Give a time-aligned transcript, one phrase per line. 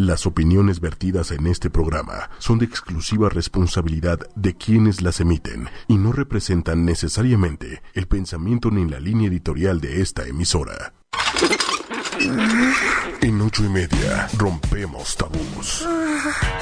[0.00, 5.98] Las opiniones vertidas en este programa son de exclusiva responsabilidad de quienes las emiten y
[5.98, 10.94] no representan necesariamente el pensamiento ni la línea editorial de esta emisora.
[13.20, 15.86] En ocho y media rompemos tabús.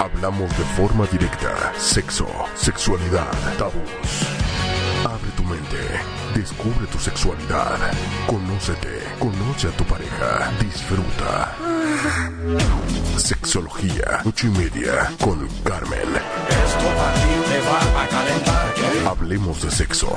[0.00, 2.26] Hablamos de forma directa, sexo,
[2.56, 4.26] sexualidad, tabús.
[5.04, 5.78] Abre tu mente,
[6.34, 7.78] descubre tu sexualidad,
[8.26, 11.77] conócete, conoce a tu pareja, disfruta.
[13.16, 16.08] Sexología, ocho y media, con Carmen.
[19.06, 20.14] Hablemos de sexo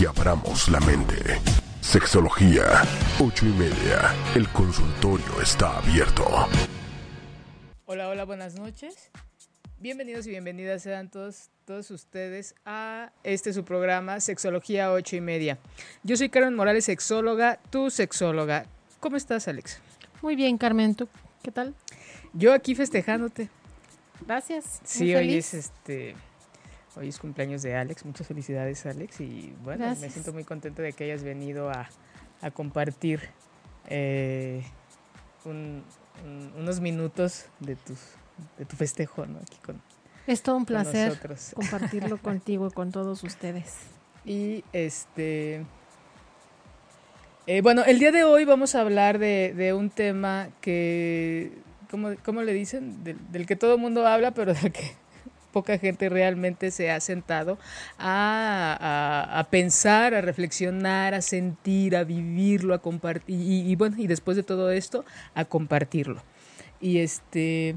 [0.00, 1.40] y abramos la mente.
[1.80, 2.82] Sexología,
[3.20, 4.14] ocho y media.
[4.34, 6.24] El consultorio está abierto.
[7.84, 9.10] Hola, hola, buenas noches.
[9.78, 15.58] Bienvenidos y bienvenidas sean todos, todos ustedes a este su programa Sexología ocho y media.
[16.04, 18.66] Yo soy Carmen Morales, sexóloga, tu sexóloga.
[19.00, 19.80] ¿Cómo estás, Alex?
[20.22, 21.08] Muy bien, Carmen, ¿tú
[21.42, 21.74] qué tal?
[22.32, 23.48] Yo aquí festejándote.
[24.26, 24.80] Gracias.
[24.84, 25.54] Sí, muy hoy feliz.
[25.54, 26.14] es este
[26.94, 28.04] hoy es cumpleaños de Alex.
[28.04, 29.20] Muchas felicidades, Alex.
[29.20, 31.88] Y bueno, me siento muy contenta de que hayas venido a,
[32.40, 33.20] a compartir
[33.88, 34.62] eh,
[35.44, 35.82] un-
[36.24, 37.98] un- unos minutos de tus
[38.58, 39.38] de tu festejo, ¿no?
[39.38, 39.80] Aquí con,
[40.26, 41.52] Es todo un placer nosotros.
[41.54, 43.74] compartirlo contigo y con todos ustedes.
[44.24, 45.64] Y este.
[47.46, 51.52] Eh, bueno, el día de hoy vamos a hablar de, un tema que.
[51.90, 53.02] ¿cómo, le dicen?
[53.04, 54.92] Del, que todo el mundo habla, pero del que
[55.52, 57.58] poca gente realmente se ha sentado
[57.98, 63.36] a, pensar, a reflexionar, a sentir, a vivirlo, a compartir.
[63.40, 65.04] Y, bueno, y después de todo esto,
[65.34, 66.22] a compartirlo.
[66.80, 67.76] Y este.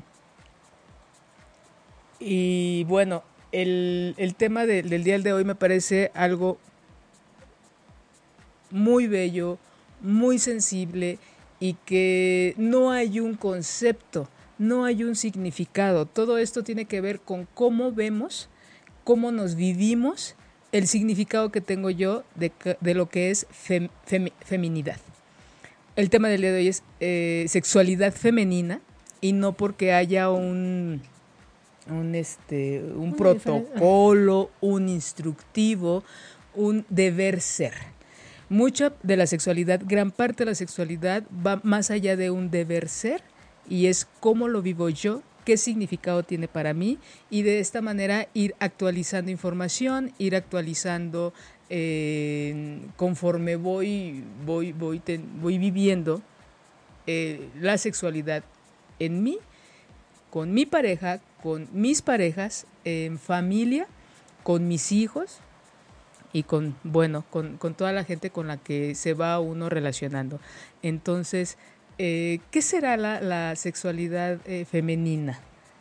[2.19, 6.59] Y bueno, el, el tema de- del día de hoy me parece algo
[8.71, 9.57] muy bello,
[10.01, 11.19] muy sensible
[11.59, 14.27] y que no hay un concepto,
[14.57, 16.05] no hay un significado.
[16.05, 18.49] Todo esto tiene que ver con cómo vemos,
[19.03, 20.35] cómo nos vivimos,
[20.71, 24.97] el significado que tengo yo de, de lo que es fem- femi- feminidad.
[25.95, 28.81] El tema del día de hoy es eh, sexualidad femenina
[29.21, 31.01] y no porque haya un,
[31.89, 36.03] un, este, un Una protocolo, un instructivo,
[36.53, 37.73] un deber ser.
[38.49, 42.87] Mucha de la sexualidad, gran parte de la sexualidad va más allá de un deber
[42.89, 43.23] ser
[43.67, 46.99] y es cómo lo vivo yo, qué significado tiene para mí
[47.31, 51.33] y de esta manera ir actualizando información, ir actualizando
[51.71, 55.01] eh, conforme voy, voy, voy,
[55.41, 56.21] voy viviendo
[57.07, 58.43] eh, la sexualidad
[58.99, 59.39] en mí,
[60.29, 63.87] con mi pareja, con mis parejas, en familia,
[64.43, 65.39] con mis hijos
[66.35, 70.41] y con, bueno, con, con toda la gente con la que se va uno relacionando.
[70.81, 71.57] Entonces,
[71.97, 75.39] eh, ¿qué será la, la sexualidad eh, femenina?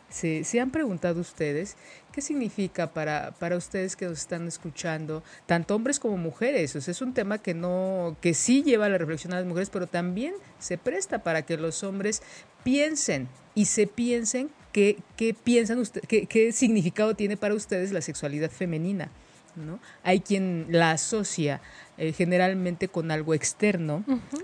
[0.09, 1.75] ¿Se, se han preguntado ustedes
[2.13, 6.73] qué significa para, para ustedes que nos están escuchando, tanto hombres como mujeres?
[6.73, 9.69] O es un tema que no, que sí lleva a la reflexión a las mujeres,
[9.69, 12.21] pero también se presta para que los hombres
[12.63, 17.99] piensen y se piensen qué, qué piensan ustedes, qué, qué significado tiene para ustedes la
[17.99, 19.11] sexualidad femenina.
[19.55, 19.79] ¿No?
[20.03, 21.61] Hay quien la asocia
[21.97, 24.03] eh, generalmente con algo externo,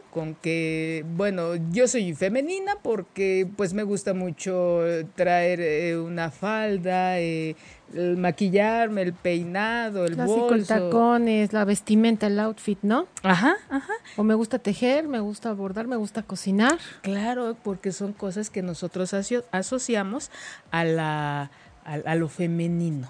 [0.09, 4.81] con que, bueno, yo soy femenina porque pues me gusta mucho
[5.15, 7.55] traer eh, una falda, eh,
[7.93, 10.73] el maquillarme, el peinado, el Clásico, el bolso.
[10.73, 13.07] tacones, la vestimenta, el outfit, ¿no?
[13.23, 13.93] Ajá, ajá.
[14.15, 16.77] O me gusta tejer, me gusta bordar, me gusta cocinar.
[17.01, 20.31] Claro, porque son cosas que nosotros aso- asociamos
[20.71, 21.51] a, la,
[21.83, 23.09] a, a lo femenino.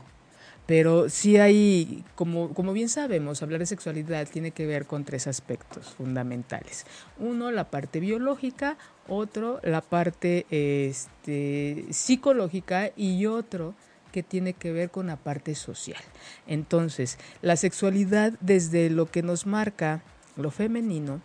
[0.67, 5.27] Pero sí hay, como, como bien sabemos, hablar de sexualidad tiene que ver con tres
[5.27, 6.85] aspectos fundamentales.
[7.19, 8.77] Uno, la parte biológica,
[9.07, 13.73] otro, la parte este, psicológica y otro
[14.11, 16.01] que tiene que ver con la parte social.
[16.47, 20.03] Entonces, la sexualidad desde lo que nos marca
[20.37, 21.21] lo femenino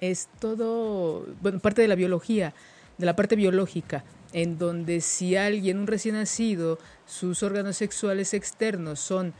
[0.00, 2.54] es todo, bueno, parte de la biología,
[2.98, 9.00] de la parte biológica, en donde si alguien, un recién nacido, sus órganos sexuales externos
[9.00, 9.32] son,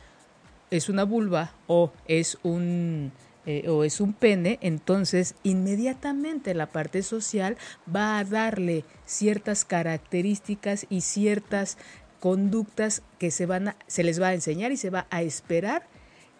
[0.71, 3.11] es una vulva o es un,
[3.45, 7.57] eh, o es un pene, entonces inmediatamente la parte social
[7.93, 11.77] va a darle ciertas características y ciertas
[12.19, 15.87] conductas que se, van a- se les va a enseñar y se va a esperar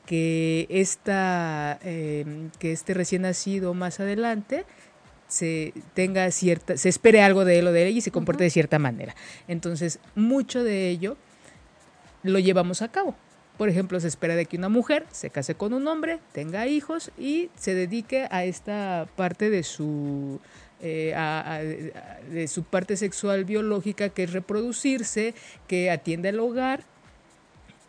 [0.05, 4.65] que, esta, eh, que este recién nacido más adelante
[5.29, 8.49] se tenga cierta, se espere algo de él o de ella y se comporte de
[8.49, 9.15] cierta manera.
[9.47, 11.15] Entonces, mucho de ello
[12.23, 13.15] lo llevamos a cabo.
[13.57, 17.11] Por ejemplo, se espera de que una mujer se case con un hombre, tenga hijos
[17.17, 20.39] y se dedique a esta parte de su
[20.81, 25.33] eh, a- a- de su parte sexual biológica, que es reproducirse,
[25.67, 26.83] que atiende al hogar.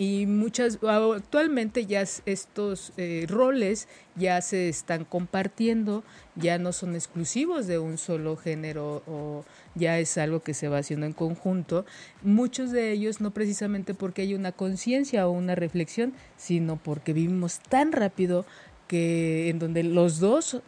[0.01, 3.87] Y muchas, actualmente ya es- estos eh, roles
[4.17, 6.05] ya se están compartiendo,
[6.37, 9.45] ya no son exclusivos de un solo género o
[9.75, 11.85] ya es algo que se va haciendo en conjunto.
[12.23, 17.59] Muchos de ellos no precisamente porque hay una conciencia o una reflexión, sino porque vivimos
[17.59, 18.47] tan rápido
[18.89, 20.63] que en donde los dos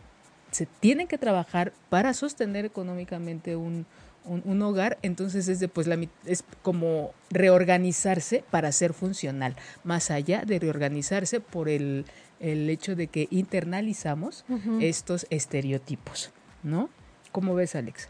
[0.50, 3.86] se tienen que trabajar para sostener económicamente un,
[4.24, 10.10] un, un hogar, entonces es, de, pues, la, es como reorganizarse para ser funcional, más
[10.10, 12.04] allá de reorganizarse por el,
[12.40, 14.44] el hecho de que internalizamos
[14.80, 16.30] estos estereotipos,
[16.62, 16.88] ¿no?
[17.32, 18.08] ¿Cómo ves, Alex?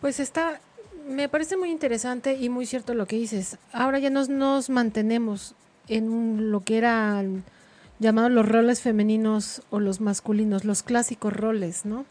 [0.00, 0.60] Pues está,
[1.08, 3.58] me parece muy interesante y muy cierto lo que dices.
[3.72, 5.54] Ahora ya nos, nos mantenemos
[5.88, 7.44] en un- lo que eran
[7.98, 12.04] llamados los roles femeninos o los masculinos, los clásicos roles, ¿no?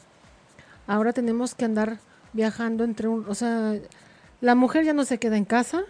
[0.88, 2.00] Ahora tenemos que andar
[2.33, 3.75] viajando entre un, o sea,
[4.41, 5.83] la mujer ya no se queda en casa,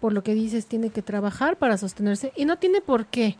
[0.00, 3.36] por lo que dices, tiene que trabajar para sostenerse y no tiene por qué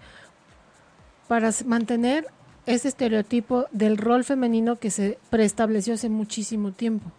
[1.29, 2.27] para mantener
[2.67, 7.11] ese estereotipo del rol femenino que se preestableció hace muchísimo tiempo.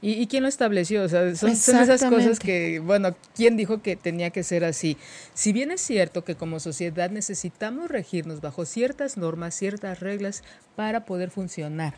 [0.00, 1.02] ¿Y, y quién lo estableció?
[1.02, 4.96] O sea, son, son esas cosas que, bueno, ¿quién dijo que tenía que ser así?
[5.34, 10.44] Si bien es cierto que como sociedad necesitamos regirnos bajo ciertas normas, ciertas reglas
[10.76, 11.94] para poder funcionar.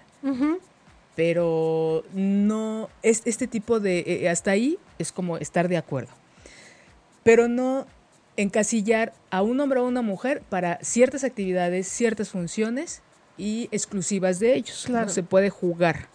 [1.17, 6.11] Pero no es este tipo de eh, hasta ahí es como estar de acuerdo
[7.23, 7.87] pero no
[8.37, 13.03] encasillar a un hombre o a una mujer para ciertas actividades ciertas funciones
[13.37, 15.07] y exclusivas de ellos Claro.
[15.07, 16.09] no se puede jugar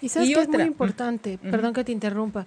[0.00, 0.58] Y sabes Y que es otra.
[0.60, 1.50] muy importante, Ujú.
[1.50, 2.46] perdón que te interrumpa,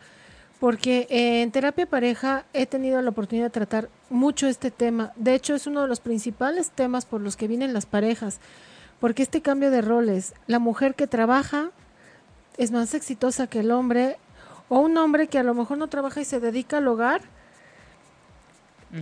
[0.59, 5.11] porque eh, en terapia pareja he tenido la oportunidad de tratar mucho este tema.
[5.17, 8.39] De hecho, es uno de los principales temas por los que vienen las parejas,
[9.01, 11.71] porque este cambio de roles, la mujer que trabaja
[12.57, 14.17] es más exitosa que el hombre,
[14.69, 17.21] o un hombre que a lo mejor no trabaja y se dedica al hogar,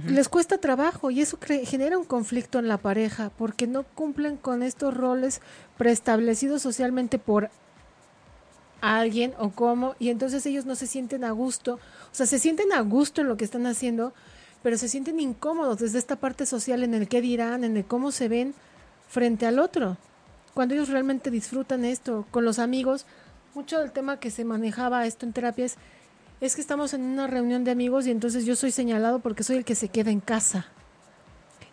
[0.08, 4.62] les cuesta trabajo y eso genera un conflicto en la pareja porque no cumplen con
[4.62, 5.42] estos roles
[5.78, 7.50] preestablecidos socialmente por
[8.82, 12.72] alguien o cómo y entonces ellos no se sienten a gusto, o sea, se sienten
[12.72, 14.14] a gusto en lo que están haciendo,
[14.62, 18.12] pero se sienten incómodos desde esta parte social en el qué dirán, en el cómo
[18.12, 18.54] se ven
[19.08, 19.98] frente al otro.
[20.54, 23.06] Cuando ellos realmente disfrutan esto con los amigos,
[23.56, 25.76] mucho del tema que se manejaba esto en terapias
[26.42, 29.58] es que estamos en una reunión de amigos y entonces yo soy señalado porque soy
[29.58, 30.68] el que se queda en casa.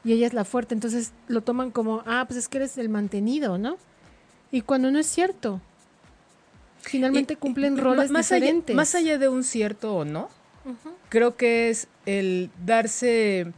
[0.04, 2.88] Y ella es la fuerte, entonces lo toman como, ah, pues es que eres el
[2.88, 3.76] mantenido, ¿no?
[4.52, 5.60] Y cuando no es cierto.
[6.80, 8.76] Finalmente Y- cumplen y- roles más allá- diferentes.
[8.76, 10.28] más allá de un cierto o no
[11.08, 13.52] creo que es el darse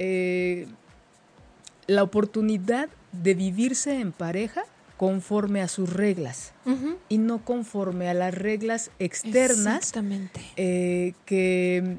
[0.00, 0.66] eh,
[1.86, 4.62] la oportunidad de vivirse en pareja
[5.04, 6.52] conforme a sus reglas
[7.08, 10.42] y no conforme a las reglas externas Exactamente.
[10.58, 11.96] eh, que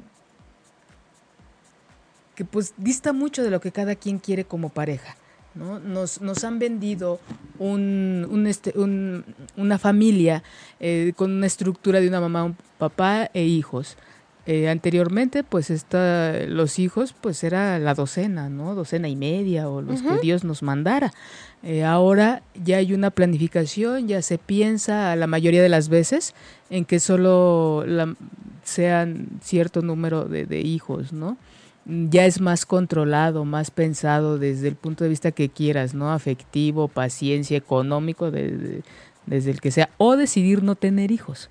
[2.36, 5.16] que pues dista mucho de lo que cada quien quiere como pareja.
[5.56, 5.80] ¿no?
[5.80, 7.20] Nos, nos han vendido
[7.58, 9.26] un, un este, un-
[9.58, 10.44] una familia
[10.80, 13.98] eh, con una estructura de una mamá, un papá e hijos.
[14.48, 18.74] Eh, anteriormente, pues esta, los hijos, pues era la docena, ¿no?
[18.74, 21.14] Docena y media o los que Dios nos mandara.
[21.62, 26.34] Eh, ahora ya hay una planificación, ya se piensa la mayoría de las veces
[26.72, 28.16] en que solo la-
[28.64, 31.38] sean cierto número de, de hijos, ¿no?
[31.86, 36.12] Ya es más controlado, más pensado desde el punto de vista que quieras, ¿no?
[36.12, 38.84] Afectivo, paciencia, económico, de- de-
[39.28, 41.48] desde el que sea, o decidir no tener hijos.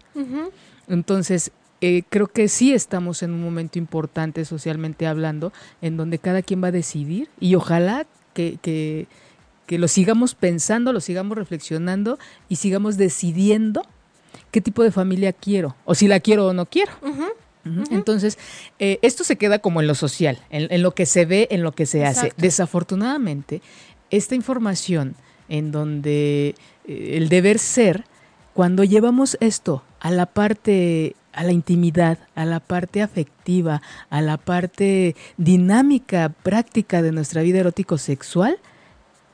[0.88, 6.42] Entonces, eh, creo que sí estamos en un momento importante socialmente hablando, en donde cada
[6.42, 9.06] quien va a decidir y ojalá que, que,
[9.66, 12.18] que lo sigamos pensando, lo sigamos reflexionando
[12.48, 13.82] y sigamos decidiendo
[14.50, 16.92] qué tipo de familia quiero, o si la quiero o no quiero.
[17.90, 18.38] Entonces,
[18.78, 21.62] eh, esto se queda como en lo social, en, en lo que se ve, en
[21.62, 22.28] lo que se hace.
[22.28, 22.42] Exacto.
[22.42, 23.60] Desafortunadamente,
[24.10, 25.14] esta información
[25.48, 26.54] en donde
[26.86, 28.04] eh, el deber ser,
[28.54, 34.36] cuando llevamos esto a la parte, a la intimidad, a la parte afectiva, a la
[34.36, 38.58] parte dinámica, práctica de nuestra vida erótico-sexual,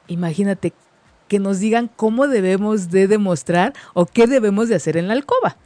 [0.09, 0.73] imagínate
[1.29, 5.57] que nos digan cómo debemos de demostrar o qué debemos de hacer en la alcoba,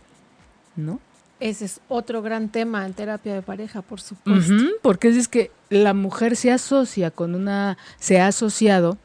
[0.76, 1.00] ¿no?
[1.40, 4.52] Ese es otro gran tema en terapia de pareja, por supuesto.
[4.82, 8.98] Porque es que la mujer se asocia con una, se ha asociado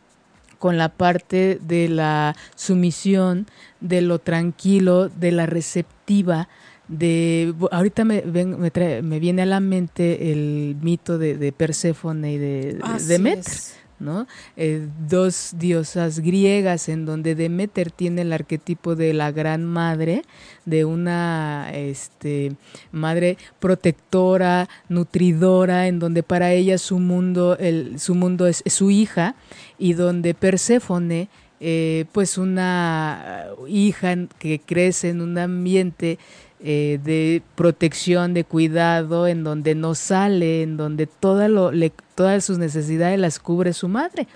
[0.60, 3.48] con la parte de la sumisión,
[3.80, 6.50] de lo tranquilo, de la receptiva,
[6.88, 11.52] de ahorita me, ven- me, trae- me viene a la mente el mito de, de
[11.52, 13.76] Perséfone y de, de Así Demeter, es.
[14.00, 14.28] ¿no?
[14.58, 20.24] Eh, dos diosas griegas en donde Demeter tiene el arquetipo de la gran madre,
[20.66, 22.52] de una este,
[22.92, 29.36] madre protectora, nutridora, en donde para ella su mundo, el, su mundo es, su hija,
[29.80, 31.30] y donde Perséfone,
[31.62, 36.20] eh, pues una hija que crece en un ambiente
[36.62, 42.44] eh, de protección, de cuidado, en donde no sale, en donde toda lo, le, todas
[42.46, 44.28] sus necesidades las cubre su madre.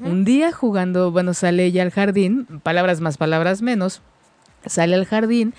[0.00, 4.02] Un día jugando, bueno, sale ella al jardín, palabras más, palabras menos,
[4.66, 5.54] sale al jardín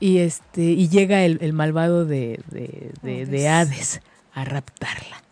[0.00, 4.00] y este y llega el, el malvado de, de, de, de Hades
[4.32, 5.22] a raptarla.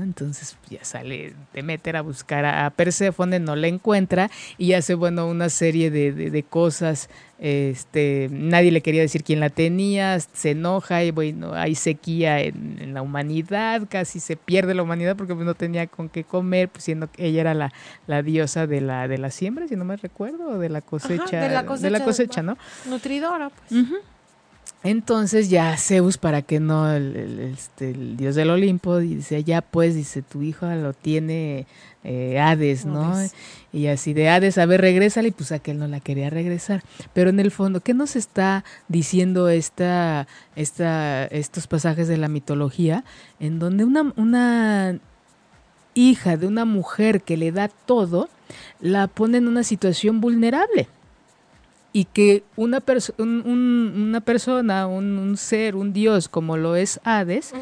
[0.00, 5.48] Entonces ya sale Demeter a buscar a, Perséfone, no la encuentra y hace bueno una
[5.48, 7.08] serie de, de, cosas.
[7.38, 12.94] Este, nadie le quería decir quién la tenía, se enoja y bueno, hay sequía en,
[12.94, 16.84] la humanidad, casi se pierde la humanidad porque pues, no tenía con qué comer, pues,
[16.84, 17.72] siendo que ella era la,
[18.06, 21.48] la, diosa de la, de la siembra, si no me recuerdo, de la cosecha, de,
[21.48, 22.56] la cosecha de la cosecha, ¿no?
[22.86, 23.84] Nutridora, pues.
[24.84, 29.94] Entonces ya Zeus, para que no, el, este, el, dios del Olimpo, dice, ya pues,
[29.94, 31.66] dice, tu hijo lo tiene
[32.02, 33.14] eh, Hades, ¿no?
[33.72, 36.82] Y así de Hades, a ver, regrésale, y pues aquel no la quería regresar.
[37.12, 43.04] Pero en el fondo, ¿qué nos está diciendo esta, esta, estos pasajes de la mitología?
[43.38, 44.98] En donde una, una
[45.94, 48.28] hija de una mujer que le da todo,
[48.80, 50.88] la pone en una situación vulnerable
[51.92, 52.82] y que una,
[53.18, 57.52] una persona, un, ser, un dios como lo es Hades,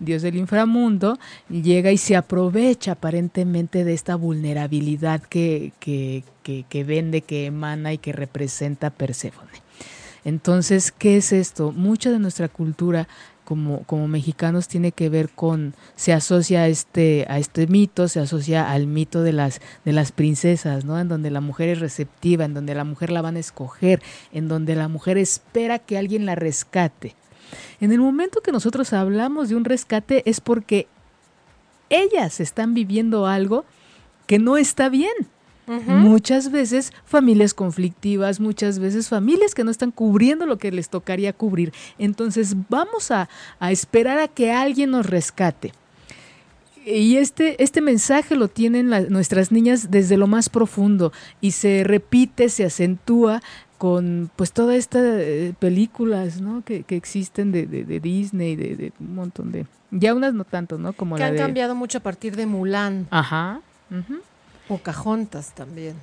[0.00, 6.84] dios del inframundo, llega y se aprovecha aparentemente de esta vulnerabilidad que, que, que, que
[6.84, 9.62] vende, que emana y que representa Perséfone.
[10.24, 11.70] Entonces, ¿qué es esto?
[11.70, 13.06] Mucha de nuestra cultura
[13.46, 18.20] como, como mexicanos tiene que ver con, se asocia a este, a este mito, se
[18.20, 20.98] asocia al mito de las, de las princesas, ¿no?
[20.98, 24.48] En donde la mujer es receptiva, en donde la mujer la van a escoger, en
[24.48, 27.14] donde la mujer espera que alguien la rescate.
[27.80, 30.88] En el momento que nosotros hablamos de un rescate es porque
[31.88, 33.64] ellas están viviendo algo
[34.26, 35.14] que no está bien.
[35.66, 41.32] Muchas veces familias conflictivas, muchas veces familias que no están cubriendo lo que les tocaría
[41.32, 41.72] cubrir.
[41.98, 43.28] Entonces vamos a,
[43.60, 45.72] esperar a que alguien nos rescate.
[46.84, 52.48] Y este, este mensaje lo tienen nuestras niñas desde lo más profundo y se repite,
[52.48, 53.42] se acentúa
[53.76, 56.62] con pues todas estas eh, películas ¿no?
[56.64, 59.66] que, existen de, de, Disney, de, un montón de...
[59.90, 60.92] Ya unas no tanto, ¿no?
[60.92, 63.08] Como que han cambiado mucho a partir de Mulan.
[63.10, 63.60] Ajá.
[64.68, 65.96] Pocahontas también.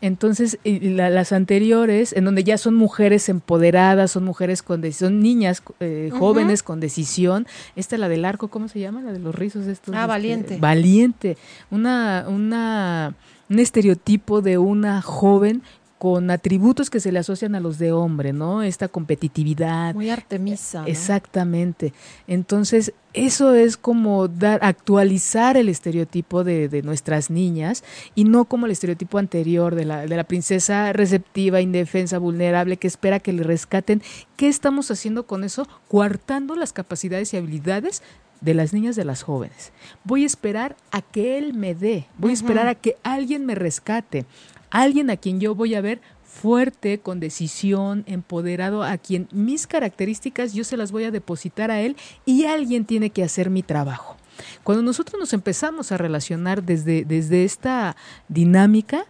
[0.00, 5.62] Entonces, las anteriores, en donde ya son mujeres empoderadas, son mujeres con decisión, son niñas
[5.80, 7.46] eh, jóvenes con decisión.
[7.74, 9.02] Esta es la del arco, ¿cómo se llama?
[9.02, 9.94] La de los rizos estos.
[9.94, 10.58] Ah, este, valiente.
[10.58, 11.36] Valiente.
[11.70, 13.14] Una, una,
[13.50, 15.62] un estereotipo de una joven
[15.98, 18.62] con atributos que se le asocian a los de hombre, ¿no?
[18.62, 19.94] Esta competitividad.
[19.94, 20.84] Muy artemisa.
[20.86, 21.92] Exactamente.
[22.28, 27.82] Entonces, eso es como dar, actualizar el estereotipo de, de, nuestras niñas
[28.14, 32.86] y no como el estereotipo anterior de la, de la princesa receptiva, indefensa, vulnerable, que
[32.86, 34.00] espera que le rescaten.
[34.36, 35.66] ¿Qué estamos haciendo con eso?
[35.88, 38.02] Coartando las capacidades y habilidades
[38.40, 39.72] de las niñas de las jóvenes.
[40.04, 43.56] Voy a esperar a que él me dé, voy a esperar a que alguien me
[43.56, 44.26] rescate
[44.70, 50.52] alguien a quien yo voy a ver fuerte, con decisión, empoderado, a quien mis características
[50.52, 54.16] yo se las voy a depositar a él y alguien tiene que hacer mi trabajo.
[54.62, 57.96] Cuando nosotros nos empezamos a relacionar desde, desde esta
[58.28, 59.06] dinámica,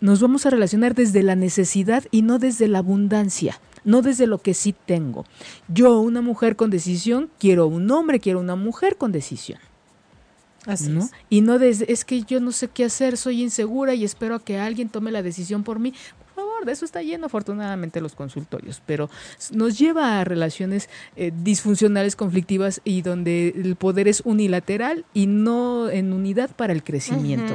[0.00, 4.38] nos vamos a relacionar desde la necesidad y no desde la abundancia, no desde lo
[4.38, 5.26] que sí tengo.
[5.68, 9.60] Yo, una mujer con decisión, quiero un hombre, quiero una mujer con decisión.
[10.66, 11.08] Así ¿no?
[11.30, 14.44] Y no desde, es que yo no sé qué hacer, soy insegura y espero a
[14.44, 15.94] que alguien tome la decisión por mí.
[16.34, 19.08] Por favor, de eso está lleno afortunadamente los consultorios, pero
[19.52, 25.88] nos lleva a relaciones eh, disfuncionales, conflictivas y donde el poder es unilateral y no
[25.88, 27.54] en unidad para el crecimiento.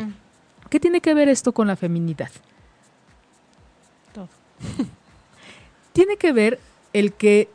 [0.69, 2.31] ¿Qué tiene que ver esto con la feminidad?
[4.13, 4.29] Todo.
[5.93, 6.59] tiene que ver
[6.91, 7.49] el que,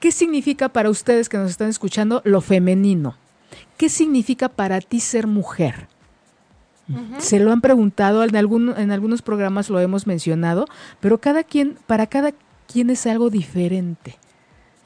[0.00, 3.16] ¿qué significa para ustedes que nos están escuchando lo femenino?
[3.76, 5.88] ¿Qué significa para ti ser mujer?
[7.18, 10.64] Se lo han preguntado, en, en algunos programas lo hemos mencionado,
[11.00, 12.32] pero cada quien, para cada
[12.66, 14.16] quien es algo diferente.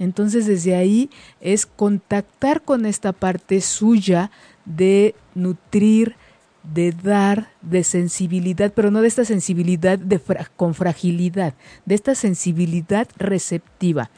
[0.00, 4.32] Entonces desde ahí es contactar con esta parte suya
[4.64, 6.16] de nutrir,
[6.62, 10.20] de dar, de sensibilidad, pero no de esta sensibilidad de
[10.56, 11.54] con fragilidad,
[11.86, 14.10] de esta sensibilidad receptiva.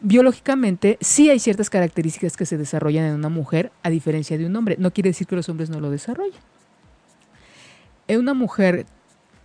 [0.00, 4.56] Biológicamente, sí hay ciertas características que se desarrollan en una mujer a diferencia de un
[4.56, 4.76] hombre.
[4.78, 6.40] No quiere decir que los hombres no lo desarrollen.
[8.08, 8.86] una mujer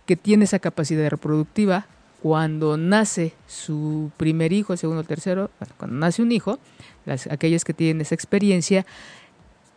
[0.04, 1.86] que tiene esa capacidad reproductiva,
[2.22, 6.58] cuando nace su primer hijo, el segundo, el tercero, cuando nace un hijo,
[7.04, 8.84] las, aquellos que tienen esa experiencia,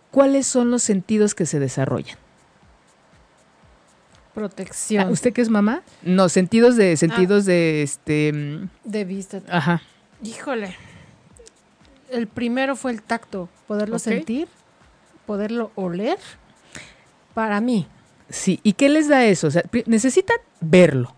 [0.09, 2.17] ¿cuáles son los sentidos que se desarrollan?
[4.39, 5.08] Protección.
[5.08, 5.81] Ah, ¿Usted qué es mamá?
[6.01, 9.41] No, sentidos de sentidos de este mm, de vista.
[9.50, 9.81] Ajá.
[10.24, 10.77] Híjole.
[12.10, 14.48] El primero fue el tacto, poderlo sentir,
[15.25, 16.17] poderlo oler.
[17.34, 17.86] Para mí,
[18.29, 19.48] Sí, ¿y qué les da eso?
[19.48, 21.13] O sea, necesitan verlo.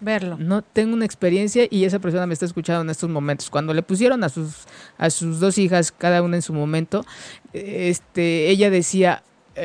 [0.00, 0.36] verlo.
[0.38, 3.50] No tengo una experiencia y esa persona me está escuchando en estos momentos.
[3.50, 4.64] Cuando le pusieron a sus
[4.96, 7.04] a sus dos hijas cada una en su momento,
[7.52, 9.22] este ella decía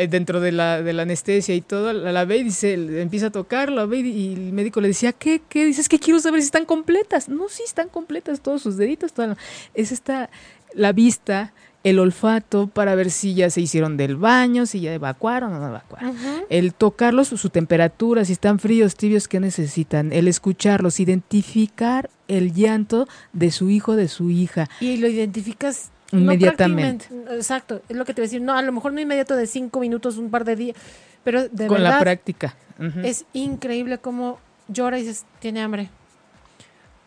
[0.10, 3.32] dentro de la, de la anestesia y todo, la, la ve y dice, empieza a
[3.32, 5.42] tocar, la ve y, el médico le decía, ¿qué?
[5.50, 5.66] ¿Qué?
[5.66, 7.30] Dices que quiero saber si están completas.
[7.30, 9.14] No, sí están completas todos sus deditos.
[9.14, 9.38] Toda la-
[9.74, 10.30] es esta,
[10.74, 15.52] la vista, el olfato para ver si ya se hicieron del baño, si ya evacuaron
[15.54, 16.16] o no evacuaron
[16.50, 22.54] el tocarlos, su, su temperatura, si están fríos, tibios, qué necesitan, el escucharlos, identificar el
[22.54, 24.70] llanto de su hijo, de su hija.
[24.80, 27.08] Y lo identificas Inmediatamente.
[27.08, 28.42] prácticamente- Exacto, es lo que te voy a decir.
[28.42, 30.78] No, a lo mejor no inmediato de cinco minutos, un par de días,
[31.24, 32.56] pero de con la práctica.
[33.04, 35.90] Es increíble cómo llora y dices, tiene hambre.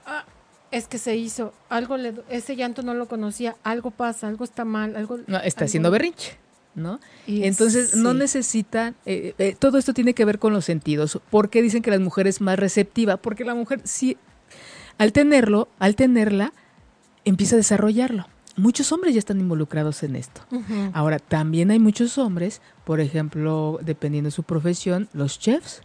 [0.06, 0.24] Ah,
[0.70, 4.64] es que se hizo, algo le, ese llanto no lo conocía, algo pasa, algo está
[4.64, 5.18] mal, algo...
[5.26, 6.36] No, está algo- haciendo berrinche,
[6.74, 7.00] ¿no?
[7.26, 8.18] y Entonces, no sí.
[8.18, 11.20] necesitan, eh, eh, todo esto tiene que ver con los sentidos.
[11.30, 13.16] ¿Por qué dicen que la mujer es más receptiva?
[13.16, 14.16] Porque la mujer, sí,
[14.98, 16.52] al tenerlo, al tenerla,
[17.24, 18.26] empieza a desarrollarlo.
[18.56, 20.40] Muchos hombres ya están involucrados en esto.
[20.94, 25.82] Ahora, también hay muchos hombres, por ejemplo, dependiendo de su profesión, los chefs.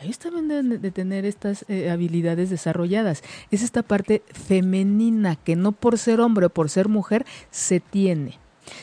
[0.00, 3.22] Ellos también deben de- de tener estas eh, habilidades desarrolladas.
[3.50, 8.38] Es esta parte femenina que no por ser hombre o por ser mujer se tiene.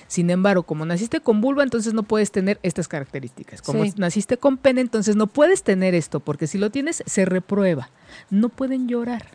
[0.07, 3.61] Sin embargo, como naciste con vulva, entonces no puedes tener estas características.
[3.61, 3.93] Como Sí.
[3.97, 7.89] naciste con pene, entonces no puedes tener esto, porque si lo tienes, se reprueba.
[8.29, 9.25] No pueden llorar.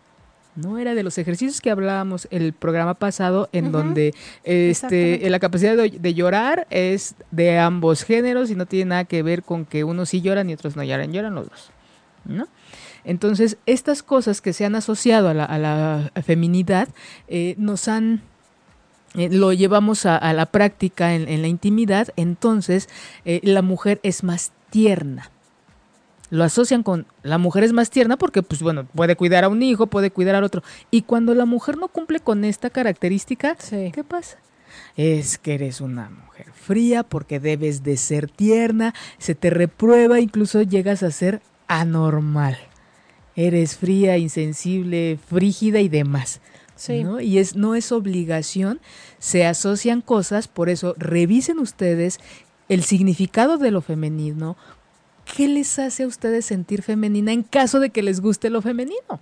[0.57, 5.77] No era de los ejercicios que hablábamos el programa pasado, en donde este, la capacidad
[5.77, 9.85] de, de llorar es de ambos géneros y no tiene nada que ver con que
[9.85, 11.71] unos sí lloran y otros no lloran, lloran los dos.
[12.25, 12.49] ¿no?
[13.05, 16.89] Entonces, estas cosas que se han asociado a la, a la feminidad
[17.29, 18.23] eh, nos han
[19.15, 22.89] eh, lo llevamos a, a la práctica en, en la intimidad, entonces
[23.25, 25.31] eh, la mujer es más tierna.
[26.31, 29.63] Lo asocian con la mujer es más tierna porque, pues bueno, puede cuidar a un
[29.63, 30.63] hijo, puede cuidar al otro.
[30.91, 33.93] Y cuando la mujer no cumple con esta característica, Sí.
[33.95, 34.39] ¿qué pasa?
[34.97, 40.63] Es que eres una mujer fría porque debes de ser tierna, se te reprueba, incluso
[40.63, 42.59] llegas a ser anormal.
[43.37, 46.41] Eres fría, insensible, frígida y demás.
[46.75, 47.05] Sí.
[47.05, 47.21] ¿no?
[47.21, 48.81] Y es, no es obligación,
[49.19, 52.19] se asocian cosas, por eso revisen ustedes
[52.69, 54.57] el significado de lo femenino,
[55.35, 59.21] qué les hace a ustedes sentir femenina en caso de que les guste lo femenino.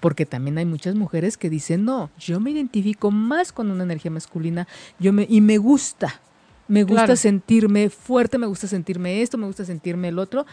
[0.00, 4.10] Porque también hay muchas mujeres que dicen, no, yo me identifico más con una energía
[4.10, 4.66] masculina
[4.98, 6.20] yo me, y me gusta.
[6.68, 7.16] Me gusta Claro.
[7.16, 10.46] sentirme fuerte, me gusta sentirme esto, me gusta sentirme el otro,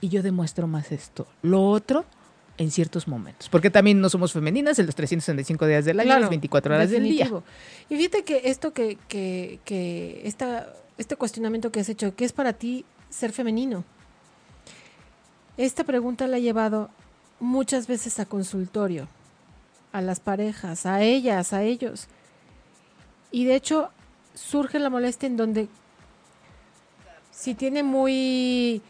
[0.00, 1.26] y yo demuestro más esto.
[1.42, 2.04] Lo otro,
[2.58, 3.48] en ciertos momentos.
[3.48, 6.90] Porque también no somos femeninas en los 365 días del año, Claro, las 24 horas
[6.90, 7.30] del día.
[7.90, 12.32] Y fíjate que esto que, que, que esta, este cuestionamiento que has hecho, ¿qué es
[12.32, 13.84] para ti ser femenino?
[15.56, 16.90] Esta pregunta la he llevado
[17.40, 19.08] muchas veces a consultorio,
[19.92, 22.08] a las parejas, a ellas, a ellos.
[23.30, 23.90] Y de hecho
[24.34, 25.68] surge la molestia en donde
[27.30, 28.82] si tiene muy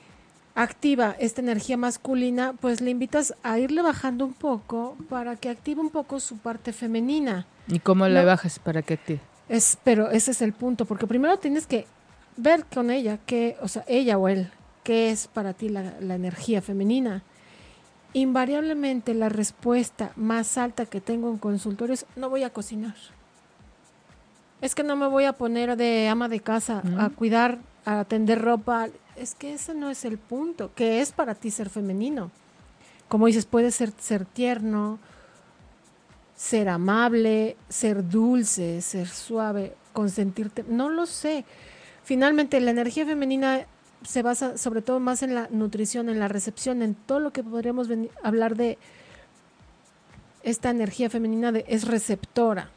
[0.55, 5.81] activa esta energía masculina, pues le invitas a irle bajando un poco para que active
[5.81, 7.47] un poco su parte femenina.
[7.69, 8.27] ¿Y cómo la No.
[8.27, 9.21] bajas para que active?
[9.49, 11.87] Es, pero ese es el punto, porque primero tienes que
[12.37, 14.51] ver con ella, que, o sea, ella o él,
[14.87, 17.25] qué es para ti la, la energía femenina.
[18.13, 22.95] Invariablemente la respuesta más alta que tengo en consultorio es no voy a cocinar.
[24.61, 28.41] Es que no me voy a poner de ama de casa a cuidar, a atender
[28.41, 28.89] ropa.
[29.17, 30.71] Es que ese no es el punto.
[30.77, 32.31] ¿Qué es para ti ser femenino?
[33.09, 35.01] Como dices, puede ser ser tierno,
[36.37, 40.65] ser amable, ser dulce, ser suave, consentirte.
[40.69, 41.45] No lo sé.
[42.05, 43.67] Finalmente, la energía femenina
[44.05, 47.43] se basa sobre todo más en la nutrición, en la recepción, en todo lo que
[47.43, 47.89] podríamos
[48.23, 48.79] hablar de
[50.43, 52.71] esta energía femenina de, es receptora,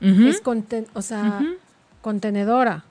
[0.00, 1.40] es conten- o sea,
[2.02, 2.84] contenedora.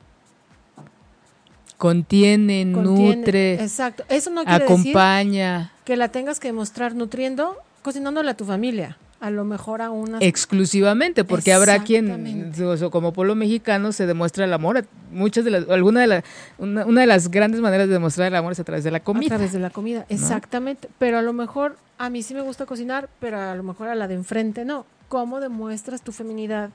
[1.77, 4.03] Contiene, contiene- nutre, Exacto.
[4.09, 5.71] Eso no quiere decir acompaña.
[5.85, 8.97] que la tengas que demostrar nutriendo, cocinándole a tu familia.
[9.19, 12.51] A lo mejor a una exclusivamente porque habrá quien
[12.91, 14.85] como pueblo mexicano se demuestra el amor.
[15.11, 16.23] Muchas de las alguna de las
[16.57, 19.27] una, de las grandes maneras de demostrar el amor es a través de la comida.
[19.27, 20.89] A través de la comida exactamente.
[20.99, 23.95] Pero a lo mejor a mí sí me gusta cocinar pero a lo mejor a
[23.95, 24.85] la de enfrente no.
[25.09, 26.69] Cómo demuestras tu feminidad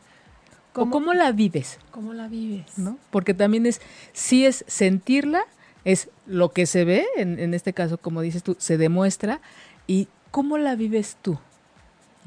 [0.73, 3.83] ¿Cómo, o cómo la vives cómo la vives no porque también es
[4.15, 5.45] sí es sentirla
[5.85, 9.41] es lo que se ve en, en este caso como dices tú se demuestra.
[9.87, 11.39] Y cómo la vives tú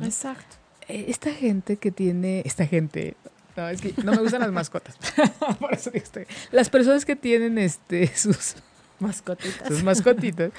[0.01, 0.57] Exacto.
[0.87, 3.15] Eh, esta gente que tiene, esta gente,
[3.55, 4.97] no, es que no me gustan las mascotas.
[5.59, 6.25] Por eso digo estoy.
[6.51, 8.55] Las personas que tienen este sus
[8.99, 9.67] mascotitas.
[9.67, 10.51] Sus mascotitas.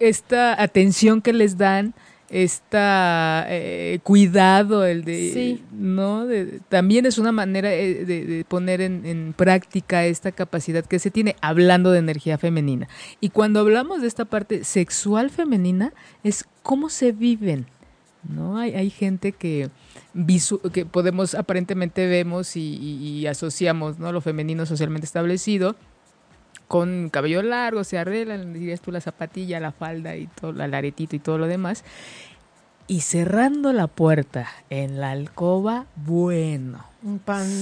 [0.00, 1.94] Esta atención que les dan,
[2.28, 5.64] esta eh, cuidado, el de, sí.
[5.70, 6.26] ¿no?
[6.68, 11.36] también es una manera eh, de, poner en, en, práctica esta capacidad que se tiene,
[11.40, 12.88] hablando de energía femenina.
[13.20, 15.92] Y cuando hablamos de esta parte sexual femenina,
[16.24, 17.66] es cómo se viven
[18.28, 18.58] ¿no?
[18.58, 19.70] Hay, hay gente que,
[20.72, 24.12] que podemos, aparentemente vemos y, asociamos, ¿no?
[24.12, 25.76] Lo femenino socialmente establecido
[26.68, 31.14] con cabello largo, se arreglan, dirías tú, la zapatilla, la falda y todo, el aretito
[31.14, 31.84] y todo lo demás.
[32.88, 36.84] Y cerrando la puerta en la alcoba, bueno,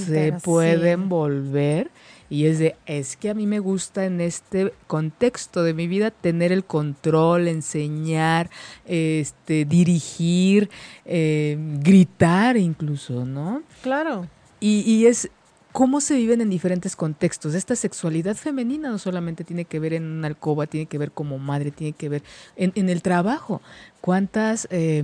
[0.05, 1.91] se pueden volver
[2.29, 6.11] y es de, es que a mí me gusta en este contexto de mi vida
[6.11, 8.49] tener el control, enseñar,
[8.85, 10.69] este, dirigir,
[11.05, 13.63] eh, gritar incluso, ¿no?
[13.83, 14.27] Claro.
[14.59, 15.29] Y, y es
[15.71, 17.53] cómo se viven en diferentes contextos.
[17.53, 21.37] Esta sexualidad femenina no solamente tiene que ver en una alcoba, tiene que ver como
[21.37, 22.23] madre, tiene que ver
[22.55, 23.61] en, en el trabajo.
[23.99, 25.03] ¿Cuántas, eh,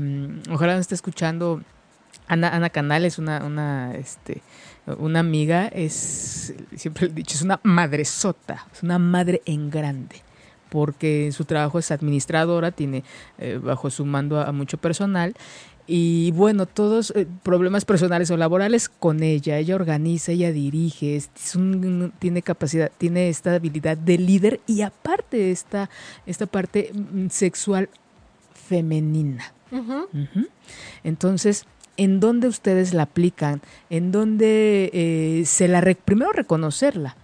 [0.50, 1.62] ojalá nos esté escuchando
[2.28, 4.42] Ana, Ana Canales, una, una, este,
[4.98, 10.22] una amiga, es, siempre he dicho, es una madresota, es una madre en grande
[10.70, 13.04] porque su trabajo es administradora, tiene
[13.38, 15.36] eh, bajo su mando a, mucho personal
[15.86, 21.30] y bueno, todos eh, problemas personales o laborales con ella, ella organiza, ella dirige, es
[22.20, 25.90] tiene capacidad, tiene esta habilidad de líder y aparte esta,
[26.26, 27.90] esta parte mm, sexual
[28.54, 29.52] femenina.
[31.04, 31.66] Entonces,
[32.02, 33.62] en dónde ustedes la aplican,
[33.92, 35.82] en dónde eh, se la...
[36.04, 37.16] primero reconocerla,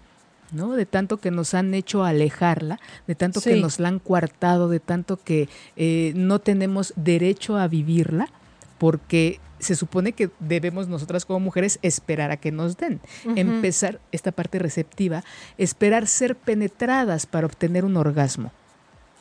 [0.51, 0.73] ¿no?
[0.73, 4.79] De tanto que nos han hecho alejarla, de tanto que nos la han coartado, de
[4.79, 8.27] tanto que eh, no tenemos derecho a vivirla,
[8.77, 13.01] porque se supone que debemos nosotras como mujeres esperar a que nos den,
[13.35, 15.23] empezar esta parte receptiva,
[15.57, 18.51] esperar ser penetradas para obtener un orgasmo.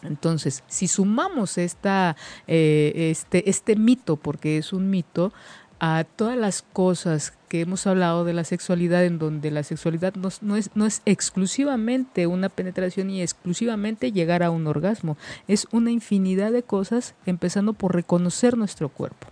[0.07, 2.17] Entonces, si sumamos esta,
[2.47, 5.33] eh, este, este mito, porque es un mito,
[5.79, 10.57] a todas las cosas que hemos hablado de la sexualidad, en donde la sexualidad no,
[10.57, 15.17] es, no es exclusivamente una penetración y exclusivamente llegar a un orgasmo,
[15.49, 19.29] es una infinidad de cosas, empezando por reconocer nuestro cuerpo.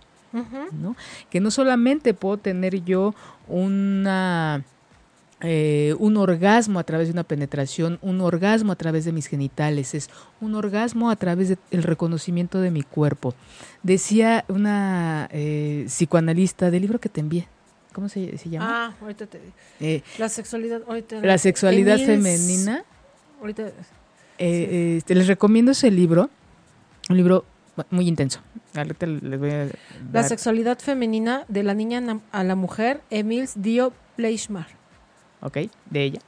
[0.73, 0.97] ¿no?
[1.29, 3.15] Que no solamente puedo tener yo
[3.47, 4.65] una
[5.41, 9.93] eh, un orgasmo a través de una penetración, un orgasmo a través de mis genitales,
[9.93, 13.35] es un orgasmo a través del reconocimiento de mi cuerpo.
[13.83, 17.49] Decía una eh, psicoanalista del libro que te envié,
[17.91, 18.87] ¿cómo se, llama?
[18.87, 19.41] Ah, ahorita te
[19.81, 20.81] eh, La sexualidad,
[21.21, 22.85] La sexualidad femenina.
[23.41, 23.71] Ahorita.
[24.37, 26.29] Este, les recomiendo ese libro,
[27.09, 27.43] un libro
[27.89, 28.39] muy intenso.
[28.73, 29.67] Ahorita les voy a
[30.13, 34.65] La sexualidad femenina de la niña a la mujer, Emils Dio Fleischmann.
[35.45, 35.57] ¿Ok?
[35.89, 36.19] De ella.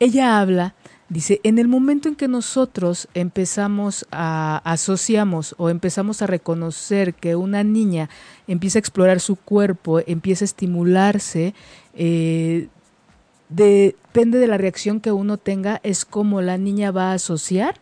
[0.00, 0.74] Ella habla,
[1.08, 7.36] dice, en el momento en que nosotros empezamos a asociamos o empezamos a reconocer que
[7.36, 8.08] una niña
[8.46, 11.54] empieza a explorar su cuerpo, empieza a estimularse,
[11.94, 12.68] eh,
[13.48, 17.80] depende de la reacción que uno tenga, es como la niña va a asociar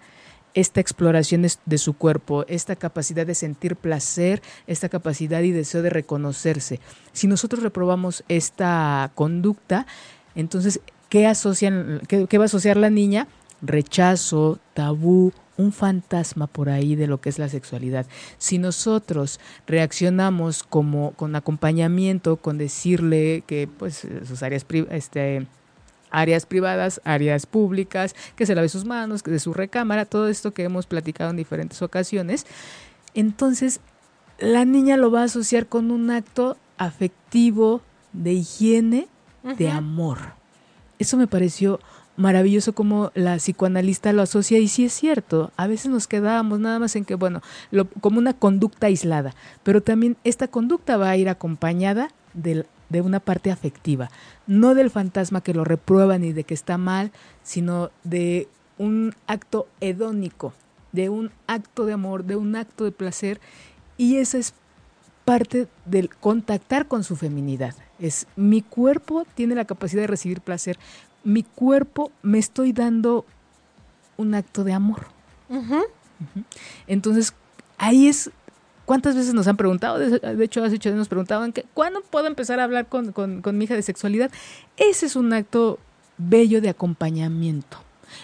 [0.54, 5.90] esta exploración de, su cuerpo, esta capacidad de sentir placer, esta capacidad y deseo de
[5.90, 6.80] reconocerse.
[7.12, 9.86] Si nosotros reprobamos esta conducta,
[10.40, 11.30] entonces, ¿qué,
[12.28, 13.28] qué, va a asociar la niña?
[13.62, 18.06] Rechazo, tabú, un fantasma por ahí de lo que es la sexualidad.
[18.38, 25.46] Si nosotros reaccionamos como con acompañamiento, con decirle que pues sus áreas este,
[26.10, 30.52] áreas privadas, áreas públicas, que se lave sus manos, que de su recámara, todo esto
[30.52, 32.46] que hemos platicado en diferentes ocasiones,
[33.14, 33.80] entonces
[34.38, 39.08] la niña lo va a asociar con un acto afectivo de higiene
[39.42, 40.18] de amor.
[40.98, 41.80] Eso me pareció
[42.16, 46.78] maravilloso como la psicoanalista lo asocia y sí es cierto, a veces nos quedábamos nada
[46.78, 51.16] más en que, bueno, lo, como una conducta aislada, pero también esta conducta va a
[51.16, 54.10] ir acompañada de, de una parte afectiva,
[54.46, 57.10] no del fantasma que lo reprueba ni de que está mal,
[57.42, 60.52] sino de un acto hedónico,
[60.92, 63.40] de un acto de amor, de un acto de placer
[63.96, 64.54] y esa es
[65.24, 67.74] parte del contactar con su feminidad.
[68.00, 70.78] Es mi cuerpo tiene la capacidad de recibir placer.
[71.22, 73.24] Mi cuerpo me estoy dando
[74.16, 75.06] un acto de amor.
[76.86, 77.34] Entonces,
[77.78, 78.30] ahí es
[78.90, 80.00] ¿Cuántas veces nos han preguntado?
[80.00, 83.14] De, hecho, hace ocho días nos preguntaban que, ¿cuándo puedo empezar a hablar con,
[83.56, 84.32] mi hija de sexualidad?
[84.76, 85.78] Ese es un acto
[86.18, 87.78] bello de acompañamiento,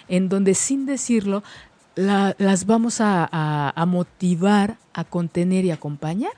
[0.09, 1.45] en donde sin decirlo,
[1.95, 6.33] las vamos a, motivar, a contener y acompañar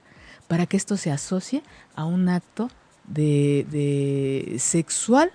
[0.47, 1.63] para que esto se asocie
[1.97, 2.69] a un acto
[3.09, 5.33] de, sexual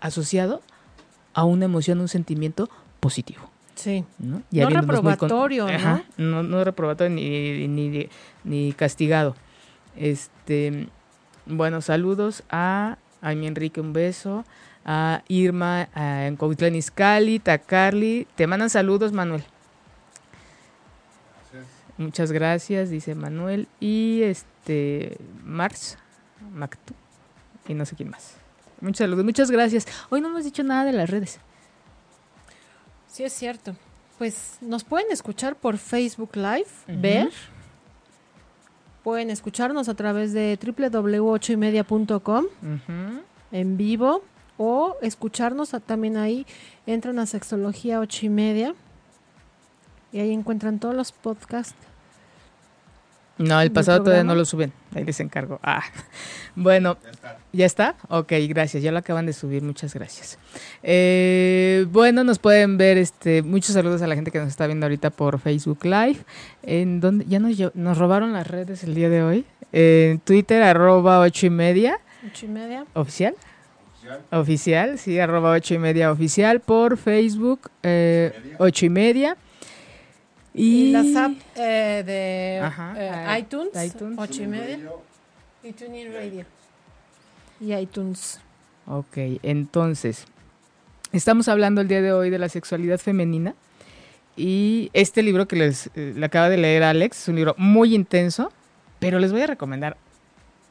[0.00, 0.62] asociado
[1.34, 2.68] a una emoción, un sentimiento
[3.00, 3.50] positivo.
[3.74, 4.04] Sí.
[4.18, 4.42] ¿no?
[4.50, 5.66] reprobatorio,
[6.16, 6.42] ¿no?
[6.42, 6.64] ¿no?
[6.64, 8.08] reprobatorio ni,
[8.44, 9.36] ni, castigado.
[9.96, 10.88] Este,
[11.46, 14.44] bueno, saludos a, a mi Enrique, un beso.
[14.90, 18.26] A Irma a, en Cuauhtlán Izcalli, a Carly.
[18.36, 19.44] Te mandan saludos, Manuel.
[21.98, 23.66] Muchas gracias, dice Manuel.
[23.80, 25.98] Y este, Mars,
[26.52, 26.94] Mactu.
[27.66, 28.34] Y no sé quién más.
[28.80, 29.86] Muchas saludos, muchas gracias.
[30.08, 31.40] Hoy no hemos dicho nada de las redes.
[33.08, 33.74] Sí, es cierto.
[34.18, 37.30] Pues nos pueden escuchar por Facebook Live, ver.
[39.02, 42.46] Pueden escucharnos a través de www.ochoymedia.com
[43.52, 44.22] en vivo
[44.56, 46.46] o escucharnos también ahí.
[46.86, 48.74] Entran a Sexología 8 y media
[50.12, 51.87] y ahí encuentran todos los podcasts
[53.38, 54.72] no, el pasado todavía no lo suben.
[54.94, 55.60] Ahí les encargo.
[55.62, 55.82] Ah,
[56.56, 56.96] bueno.
[57.02, 57.38] ¿Ya está?
[57.52, 57.94] ¿Ya está?
[58.08, 58.82] Ok, gracias.
[58.82, 59.62] Ya lo acaban de subir.
[59.62, 60.38] Muchas gracias.
[60.82, 62.98] Eh, bueno, nos pueden ver.
[62.98, 66.18] este Muchos saludos a la gente que nos está viendo ahorita por Facebook Live.
[66.62, 69.44] En donde ya nos, nos robaron las redes el día de hoy.
[69.72, 72.00] En Twitter, arroba ocho y media.
[72.26, 72.84] Ocho y media.
[72.94, 73.34] Oficial.
[74.30, 76.60] Oficial, sí, arroba ocho y media oficial.
[76.60, 79.36] Por Facebook, eh, ocho y media.
[80.58, 84.78] Y, las apps eh, de eh, iTunes, iTunes, 8 y media.
[85.62, 86.44] Y TuneIn Radio.
[87.60, 88.40] Y iTunes.
[88.86, 90.24] Ok, entonces,
[91.12, 93.54] estamos hablando el día de hoy de la sexualidad femenina.
[94.36, 97.94] Y este libro que les eh, le acaba de leer Alex es un libro muy
[97.94, 98.52] intenso,
[98.98, 99.96] pero les voy a recomendar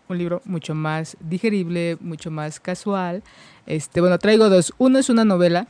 [0.10, 3.24] un libro mucho más digerible, mucho más casual.
[3.66, 4.74] Este, bueno, traigo dos.
[4.78, 5.68] Uno es una novela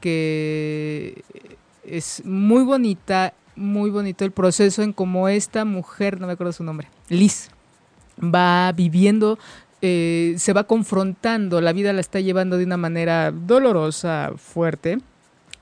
[0.00, 1.22] que
[1.84, 6.64] es muy bonita muy bonito el proceso en cómo esta mujer, no me acuerdo su
[6.64, 7.50] nombre, Liz,
[8.22, 9.38] va viviendo,
[9.82, 14.98] eh, se va confrontando, la vida la está llevando de una manera dolorosa, fuerte,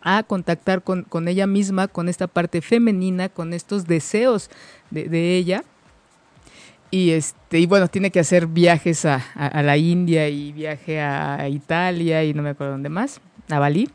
[0.03, 4.51] a contactar con, ella misma, con esta parte femenina, con estos deseos
[4.91, 5.65] de, ella.
[6.93, 11.49] Y, este, y bueno, tiene que hacer viajes a, a, la India y viaje a
[11.49, 13.91] Italia y no me acuerdo dónde más, a Bali,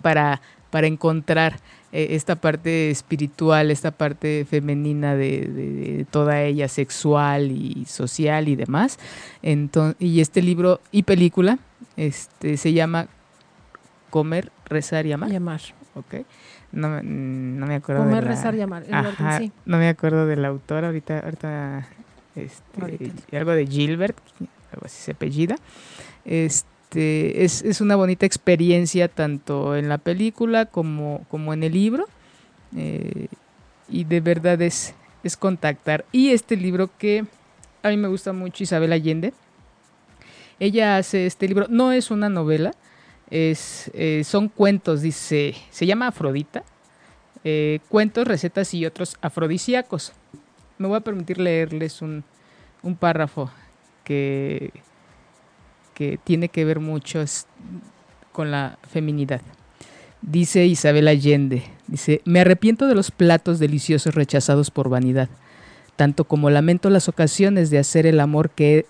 [0.00, 1.60] para, para encontrar
[1.92, 8.98] eh, esta parte espiritual, esta parte femenina de, toda ella, sexual y social y demás.
[9.98, 11.58] y este libro y película
[11.96, 13.08] este, se llama
[14.10, 15.32] Comer, Rezar y Amar.
[15.32, 15.60] Y amar.
[15.94, 16.26] Ok.
[16.72, 18.04] No, me acuerdo.
[18.04, 18.84] Comer, rezar y amar.
[19.64, 21.20] No me acuerdo del autor ahorita.
[21.20, 21.88] ahorita,
[22.36, 24.16] este, algo de Gilbert,
[24.72, 25.56] algo así se apellida.
[26.24, 32.06] Este, este, es, una bonita experiencia tanto en la película como, como en el libro.
[32.76, 33.28] Eh,
[33.90, 36.06] y de verdad es, es contactar.
[36.12, 37.26] Y este libro que
[37.82, 39.34] a mí me gusta mucho, Isabel Allende.
[40.58, 42.72] Ella hace este libro, no es una novela,
[43.30, 46.64] es, eh, son cuentos, dice, se llama Afrodita,
[47.44, 50.14] eh, cuentos, recetas y otros afrodisíacos.
[50.78, 52.24] Me voy a permitir leerles un,
[52.82, 53.50] un párrafo
[54.04, 54.72] que,
[55.98, 57.24] que tiene que ver mucho
[58.30, 59.40] con la feminidad.
[60.22, 65.28] Dice Isabel Allende, dice, me arrepiento de los platos deliciosos rechazados por vanidad,
[65.96, 68.86] tanto como lamento las ocasiones de hacer el amor que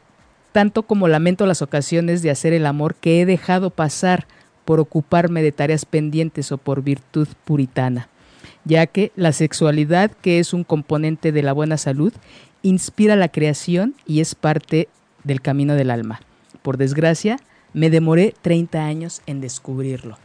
[0.53, 4.27] tanto como lamento las ocasiones de hacer el amor que he dejado pasar
[4.67, 8.11] por ocuparme de tareas pendientes o por virtud puritana,
[8.67, 12.13] ya que la sexualidad, que es un componente de la buena salud,
[12.61, 14.89] inspira la creación y es parte
[15.25, 16.21] del camino del alma.
[16.69, 17.39] Por desgracia,
[17.73, 20.19] me demoré 30 años en descubrirlo.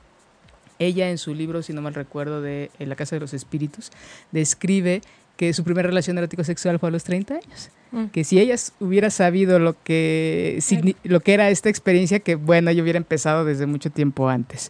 [0.77, 3.93] Ella en su libro, si no mal recuerdo, de en La Casa de los Espíritus,
[4.33, 4.99] describe
[5.37, 7.69] que su primera relación erótico-sexual fue a los 30 años.
[7.93, 8.07] Mm.
[8.07, 10.59] Que si ella hubiera sabido lo que,
[11.05, 14.69] lo que era esta experiencia, que bueno, yo hubiera empezado desde mucho tiempo antes.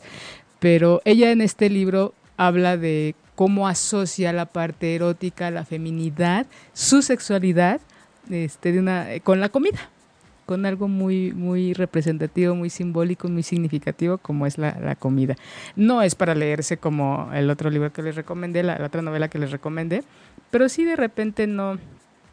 [0.60, 7.02] Pero ella en este libro habla de cómo asocia la parte erótica, la feminidad, su
[7.02, 7.82] sexualidad,
[8.30, 9.90] este, de una, con la comida
[10.46, 15.36] con algo muy, muy representativo, muy simbólico, muy significativo como es la, comida.
[15.76, 19.40] No es para leerse como el otro libro que les recomendé, la, otra novela que
[19.40, 20.04] les recomendé,
[20.52, 21.78] pero sí de repente no,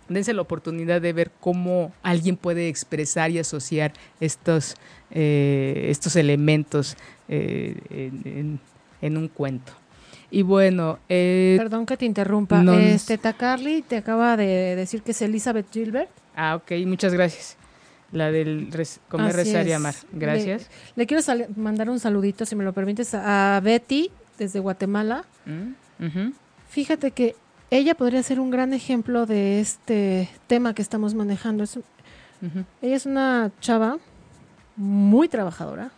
[0.08, 4.74] dense la oportunidad de ver cómo alguien puede expresar y asociar estos,
[5.10, 6.96] eh, estos elementos
[7.28, 8.60] eh, en,
[9.00, 9.72] en, un cuento.
[10.30, 12.62] Y bueno, eh, perdón que te interrumpa.
[12.78, 16.10] este Tacarly te acaba de decir que es Elizabeth Gilbert.
[16.36, 17.56] Ah, ok, muchas gracias.
[18.12, 18.70] La del
[19.08, 19.94] comer, rezar y amar.
[20.12, 20.68] Gracias.
[20.96, 21.22] Le, quiero
[21.56, 25.24] mandar un saludito, si me lo permites, a Betty desde Guatemala.
[25.46, 26.30] Mm,
[26.68, 27.36] Fíjate que
[27.70, 31.64] ella podría ser un gran ejemplo de este tema que estamos manejando.
[32.82, 33.98] Ella es una chava
[34.76, 35.90] muy trabajadora.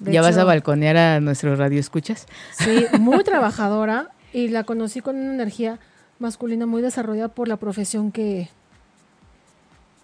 [0.00, 2.26] ¿Ya vas a balconear a nuestro radio escuchas?
[2.52, 5.78] Sí, muy trabajadora y la conocí con una energía
[6.18, 8.48] masculina muy desarrollada por la profesión que,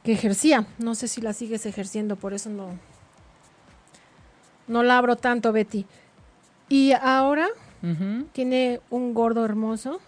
[0.03, 0.67] que ejercía.
[0.79, 2.71] No sé si la sigues ejerciendo, por eso no,
[4.67, 5.87] no la abro tanto, Betty.
[6.69, 7.49] Y ahora
[8.33, 10.01] tiene un gordo hermoso.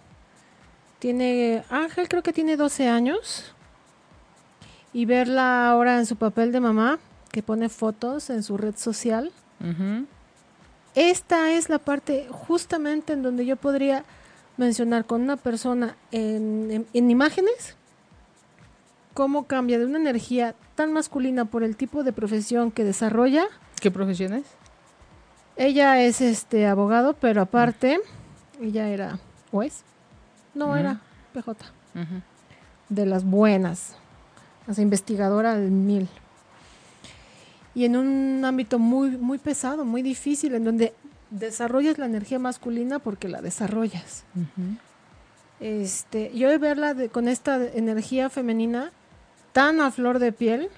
[0.99, 3.53] Tiene, Ángel creo que tiene 12 años.
[4.93, 6.99] Y verla ahora en su papel de mamá,
[7.31, 9.31] que pone fotos en su red social.
[10.95, 14.05] Esta es la parte justamente en donde yo podría
[14.57, 17.75] mencionar con una persona en, en imágenes
[19.13, 23.45] cómo cambia de una energía tan masculina por el tipo de profesión que desarrolla.
[23.79, 24.45] ¿Qué profesión es?
[25.55, 27.99] Ella es este abogado, pero aparte,
[28.61, 29.19] ella era
[29.51, 29.83] juez.
[30.55, 31.01] No, era
[31.33, 31.55] PJ.
[32.89, 33.95] De las buenas.
[34.67, 36.07] Las investigadora del mil.
[37.75, 40.93] Y en un ámbito muy, muy pesado, muy difícil, en donde
[41.29, 44.23] desarrollas la energía masculina porque la desarrollas.
[45.59, 48.91] Este, yo de verla con esta energía femenina
[49.53, 50.69] tan a flor de piel,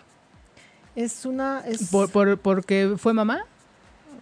[0.95, 1.63] es una...
[1.65, 3.45] Es, ¿Por, por, porque fue mamá?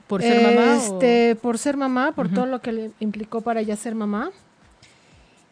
[0.07, 0.77] ¿Por ser mamá?
[0.77, 4.31] Este, Por ser mamá, por todo lo que le implicó para ella ser mamá.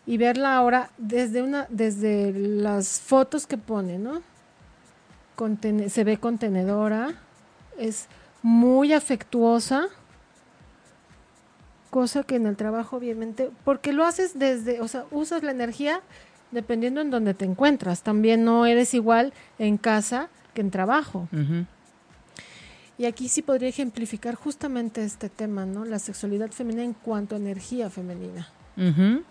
[0.05, 4.21] Y verla ahora desde una, desde las fotos que pone, ¿no?
[5.87, 7.15] se ve contenedora,
[7.79, 8.05] es
[8.43, 9.87] muy afectuosa,
[11.89, 16.01] cosa que en el trabajo obviamente, porque lo haces desde, o sea, usas la energía
[16.51, 18.03] dependiendo en donde te encuentras.
[18.03, 21.27] También no eres igual en casa que en trabajo.
[22.97, 25.85] Y aquí sí podría ejemplificar justamente este tema, ¿no?
[25.85, 28.47] La sexualidad femenina en cuanto a energía femenina.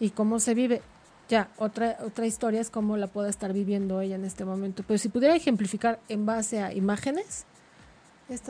[0.00, 0.82] Y cómo se vive.
[1.28, 4.82] Ya, otra, otra historia es cómo la puede estar viviendo ella en este momento.
[4.86, 7.44] Pero si pudiera ejemplificar en base a imágenes.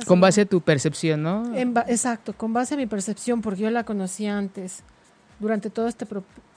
[0.06, 1.54] Con base a tu percepción, ¿no?
[1.54, 4.82] exacto, con base a mi percepción, porque yo la conocí antes,
[5.38, 6.06] durante todo este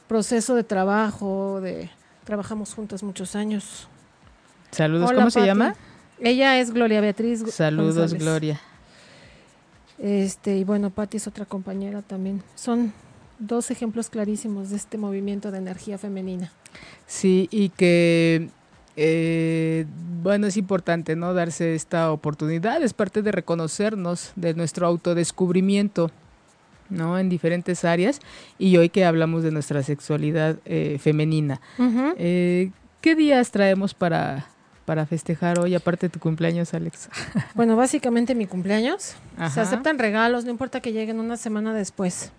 [0.08, 1.90] proceso de trabajo, de
[2.24, 3.88] trabajamos juntas muchos años.
[4.72, 5.76] Saludos, ¿cómo se llama?
[6.20, 7.44] Ella es Gloria Beatriz.
[7.52, 8.60] Saludos, Gloria.
[10.00, 12.42] Este, y bueno, Patti es otra compañera también.
[12.56, 12.94] Son
[13.40, 16.52] dos ejemplos clarísimos de este movimiento de energía femenina.
[17.08, 18.50] Sí, y que,
[18.96, 19.86] eh,
[20.22, 21.34] bueno, es importante, ¿no?
[21.34, 26.12] Darse esta oportunidad, es parte de reconocernos de nuestro autodescubrimiento,
[26.94, 27.18] ¿no?
[27.20, 28.20] En diferentes áreas,
[28.58, 31.60] y hoy que hablamos de nuestra sexualidad eh, femenina.
[32.18, 34.48] Eh, ¿Qué días traemos para,
[34.86, 37.10] para festejar hoy, aparte de tu cumpleaños, Alex?
[37.56, 39.16] Bueno, básicamente mi cumpleaños.
[39.54, 42.32] Se aceptan regalos, no importa que lleguen una semana después.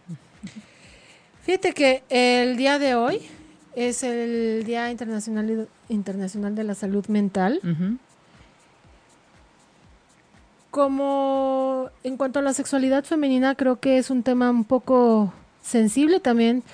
[1.42, 3.20] Fíjate que el día de hoy
[3.76, 7.60] es el Día Internacional, Internacional de la Salud Mental.
[10.74, 15.32] Como en cuanto a la sexualidad femenina, creo que es un tema un poco
[15.62, 16.64] sensible también.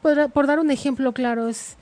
[0.00, 1.74] Por, por dar un ejemplo claro, es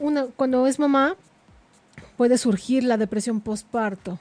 [0.00, 1.14] una, cuando es mamá
[2.16, 4.18] puede surgir la depresión postparto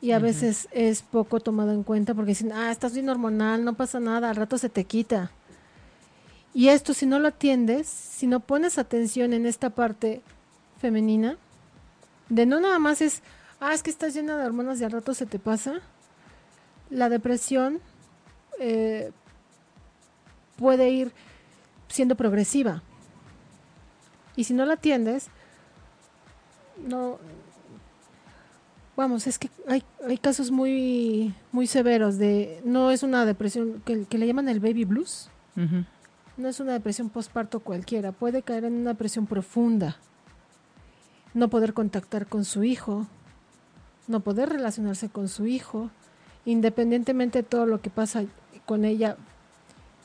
[0.00, 3.74] y a veces es poco tomado en cuenta porque dicen, ah, estás bien hormonal, no
[3.74, 5.30] pasa nada, al rato se te quita.
[6.54, 10.22] Y esto si no lo atiendes, si no pones atención en esta parte
[10.80, 11.36] femenina,
[12.30, 13.22] de no nada más es,
[13.60, 15.80] ah, es que estás llena de hormonas y al rato se te pasa,
[16.90, 17.80] la depresión
[18.60, 19.12] eh,
[20.56, 21.12] puede ir
[21.88, 22.82] siendo progresiva.
[24.36, 25.28] Y si no la atiendes,
[26.86, 27.18] no.
[28.96, 32.60] Vamos, es que hay, hay casos muy, muy severos de.
[32.64, 35.30] No es una depresión que, que le llaman el baby blues.
[36.36, 38.12] No es una depresión postparto cualquiera.
[38.12, 39.96] Puede caer en una depresión profunda.
[41.32, 43.06] No poder contactar con su hijo.
[44.08, 45.90] No poder relacionarse con su hijo.
[46.44, 48.24] Independientemente de todo lo que pasa
[48.64, 49.16] con ella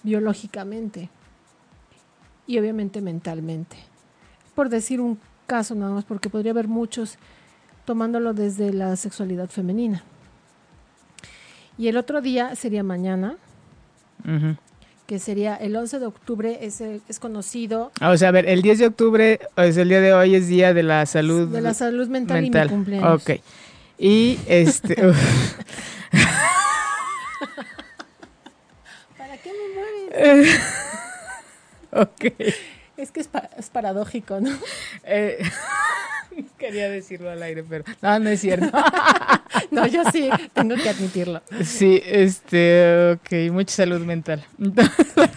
[0.04, 1.10] biológicamente.
[2.48, 3.92] Y obviamente mentalmente
[4.56, 7.18] por decir un caso nada más, porque podría haber muchos
[7.86, 10.04] tomándolo desde la sexualidad femenina.
[11.78, 13.38] Y el otro día sería mañana,
[15.08, 18.62] que sería el 11 de octubre, es, es conocido Ah, o sea, a ver, el
[18.62, 21.74] 10 de octubre, es el día de hoy, es Día de la Salud de la
[21.74, 22.68] salud mental, mental.
[22.68, 23.22] y mi cumpleaños.
[23.22, 23.42] Ok.
[24.04, 24.96] Y este...
[29.16, 30.60] ¿Para qué me mueres?
[31.92, 32.26] ok.
[32.98, 34.50] Es que es, pa- es paradójico, ¿no?
[35.04, 35.38] Eh,
[36.58, 37.84] quería decirlo al aire, pero...
[38.02, 38.72] No, no es cierto.
[39.70, 41.44] No, yo sí, tengo que admitirlo.
[41.64, 44.44] Sí, este, ok, mucha salud mental.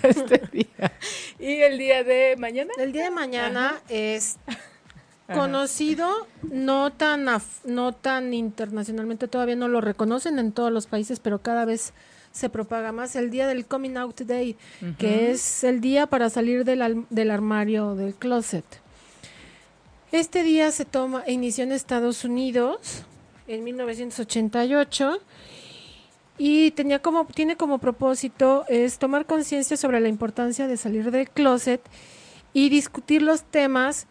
[0.03, 0.93] Este día.
[1.39, 2.73] ¿Y el día de mañana?
[2.79, 4.37] El día de mañana es
[5.33, 6.09] conocido,
[6.51, 11.41] no tan, af- no tan internacionalmente, todavía no lo reconocen en todos los países, pero
[11.41, 11.93] cada vez
[12.33, 13.17] se propaga más.
[13.17, 14.57] El día del Coming Out Day,
[14.99, 18.65] que es el día para salir del, del armario, del closet.
[20.13, 23.03] Este día se toma, inició en Estados Unidos
[23.49, 25.19] en 1988
[26.39, 31.29] y tenía como, tiene como propósito es tomar conciencia sobre la importancia de salir del
[31.31, 31.81] closet
[32.53, 34.07] y discutir los temas,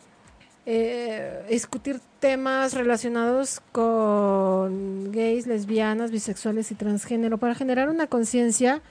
[0.66, 8.82] eh, discutir temas relacionados con gays, lesbianas, bisexuales y transgénero para generar una conciencia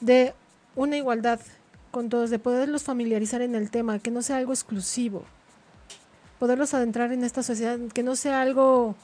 [0.00, 0.34] de
[0.76, 1.40] una igualdad
[1.90, 5.24] con todos, de poderlos familiarizar en el tema, que no sea algo exclusivo,
[6.38, 8.94] poderlos adentrar en esta sociedad, que no sea algo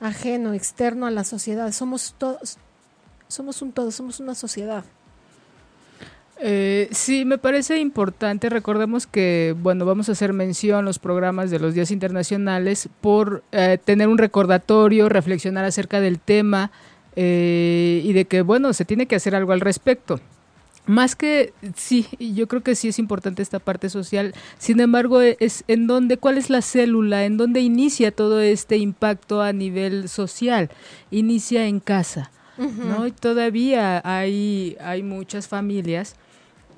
[0.00, 1.70] ajeno, externo a la sociedad.
[1.72, 2.58] Somos todos,
[3.28, 4.84] somos un todo, somos una sociedad.
[6.40, 8.48] Eh, sí, me parece importante.
[8.48, 13.78] Recordemos que, bueno, vamos a hacer mención los programas de los días internacionales por eh,
[13.82, 16.70] tener un recordatorio, reflexionar acerca del tema
[17.16, 20.20] eh, y de que, bueno, se tiene que hacer algo al respecto.
[20.86, 24.34] Más que sí, yo creo que sí es importante esta parte social.
[24.58, 29.40] Sin embargo, es en dónde, cuál es la célula, en dónde inicia todo este impacto
[29.40, 30.68] a nivel social.
[31.10, 32.30] Inicia en casa.
[32.58, 33.06] ¿no?
[33.06, 36.16] Y todavía hay, hay muchas familias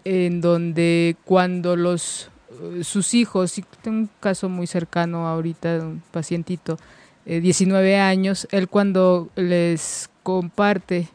[0.08, 2.30] en donde cuando los
[2.78, 6.78] eh, sus hijos, y tengo un caso muy cercano ahorita, un pacientito,
[7.26, 11.08] eh, 19 años, él cuando les comparte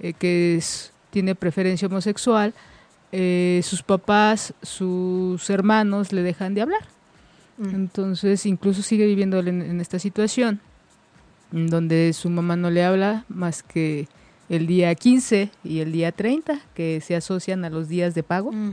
[0.00, 2.52] eh, que es- tiene preferencia homosexual,
[3.12, 6.82] eh, sus papás, sus hermanos le dejan de hablar.
[7.58, 7.74] Mm.
[7.74, 10.58] Entonces, incluso sigue viviendo en, en esta situación,
[11.52, 14.08] en donde su mamá no le habla más que
[14.52, 18.52] el día 15 y el día 30, que se asocian a los días de pago.
[18.52, 18.72] Mm.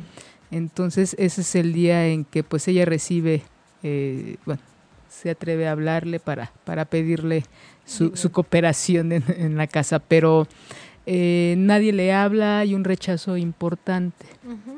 [0.52, 3.44] Entonces, ese es el día en que pues ella recibe,
[3.82, 4.62] eh, bueno,
[5.08, 7.46] se atreve a hablarle para, para pedirle
[7.86, 10.48] su, su cooperación en, en la casa, pero
[11.06, 14.26] eh, nadie le habla, hay un rechazo importante.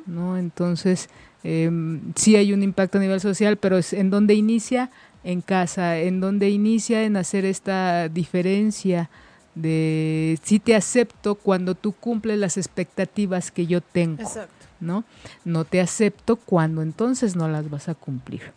[0.05, 0.37] ¿no?
[0.37, 1.09] Entonces,
[1.43, 1.71] eh,
[2.15, 4.91] sí hay un impacto a nivel social, pero es en donde inicia
[5.23, 9.09] en casa, en donde inicia en hacer esta diferencia
[9.55, 14.65] de si te acepto cuando tú cumples las expectativas que yo tengo, Exacto.
[14.79, 15.03] ¿no?
[15.45, 18.53] No te acepto cuando entonces no las vas a cumplir.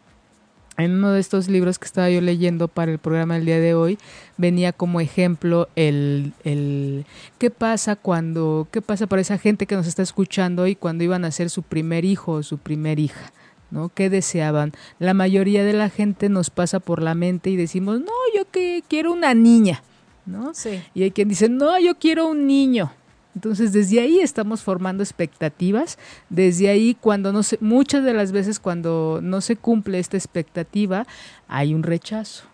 [0.76, 3.74] En uno de estos libros que estaba yo leyendo para el programa del día de
[3.74, 3.96] hoy,
[4.36, 7.06] venía como ejemplo el, el
[7.38, 11.24] qué pasa cuando, qué pasa para esa gente que nos está escuchando y cuando iban
[11.24, 13.32] a ser su primer hijo o su primer hija,
[13.70, 13.88] ¿no?
[13.88, 14.72] ¿Qué deseaban?
[14.98, 18.82] La mayoría de la gente nos pasa por la mente y decimos, no, yo que
[18.88, 19.80] quiero una niña,
[20.26, 20.54] ¿no?
[20.54, 20.82] Sí.
[20.94, 22.92] Y hay quien dice, no, yo quiero un niño.
[23.34, 25.98] Entonces, desde ahí estamos formando expectativas.
[26.30, 31.06] Desde ahí, cuando no se, muchas de las veces cuando no se cumple esta expectativa,
[31.48, 32.44] hay un rechazo.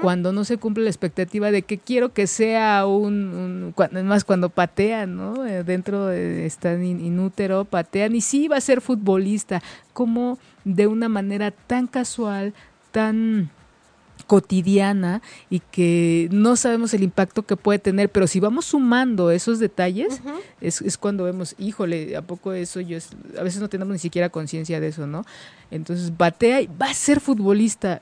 [0.00, 4.22] Cuando no se cumple la expectativa de que quiero que sea un, un cuando, más
[4.22, 5.44] cuando patean, ¿no?
[5.44, 10.86] Eh, Dentro de, están in- inútero, patean y sí va a ser futbolista, como de
[10.86, 12.54] una manera tan casual,
[12.92, 13.50] tan
[14.26, 19.58] cotidiana y que no sabemos el impacto que puede tener, pero si vamos sumando esos
[19.58, 20.20] detalles,
[20.60, 22.96] es, es cuando vemos, híjole, ¿a poco eso yo?
[22.96, 25.24] es- a veces no tenemos ni siquiera conciencia de eso, ¿no?
[25.70, 28.00] Entonces batea y va a ser futbolista.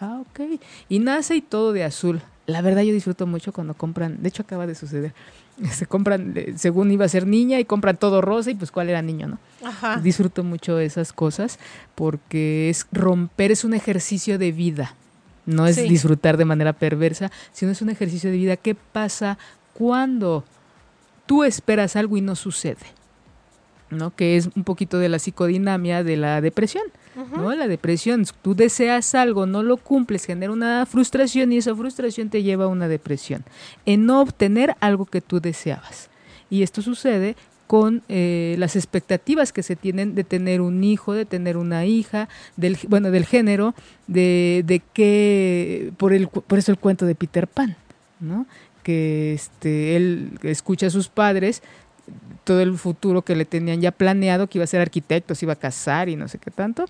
[0.00, 0.60] Ah, ok.
[0.88, 2.20] Y nace y todo de azul.
[2.46, 5.14] La verdad yo disfruto mucho cuando compran, de hecho acaba de suceder,
[5.72, 8.88] se compran, eh, según iba a ser niña y compran todo rosa y pues cuál
[8.90, 9.38] era niño, ¿no?
[9.64, 9.98] Ajá.
[9.98, 11.60] Disfruto mucho esas cosas
[11.94, 14.96] porque es romper, es un ejercicio de vida.
[15.46, 15.88] No es Sí.
[15.88, 18.56] disfrutar de manera perversa, sino es un ejercicio de vida.
[18.56, 19.38] ¿Qué pasa
[19.74, 20.44] cuando
[21.26, 22.86] tú esperas algo y no sucede?
[23.90, 24.14] ¿No?
[24.14, 26.84] Que es un poquito de la psicodinamia de la depresión.
[27.36, 27.54] ¿no?
[27.54, 32.42] La depresión, tú deseas algo, no lo cumples, genera una frustración y esa frustración te
[32.42, 33.44] lleva a una depresión,
[33.84, 36.08] en no obtener algo que tú deseabas.
[36.48, 37.36] Y esto sucede
[37.72, 42.28] con eh, las expectativas que se tienen de tener un hijo, de tener una hija,
[42.58, 43.74] del, bueno, del género,
[44.06, 47.74] de, de que, por, el, por eso el cuento de Peter Pan,
[48.20, 48.44] ¿no?
[48.82, 51.62] que este, él escucha a sus padres
[52.44, 55.54] todo el futuro que le tenían ya planeado, que iba a ser arquitecto, se iba
[55.54, 56.84] a casar y no sé qué tanto.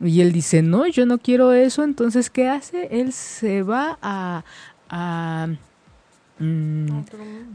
[0.00, 2.88] Y él dice, no, yo no quiero eso, entonces, ¿qué hace?
[2.90, 4.44] Él se va a,
[6.42, 7.04] mm,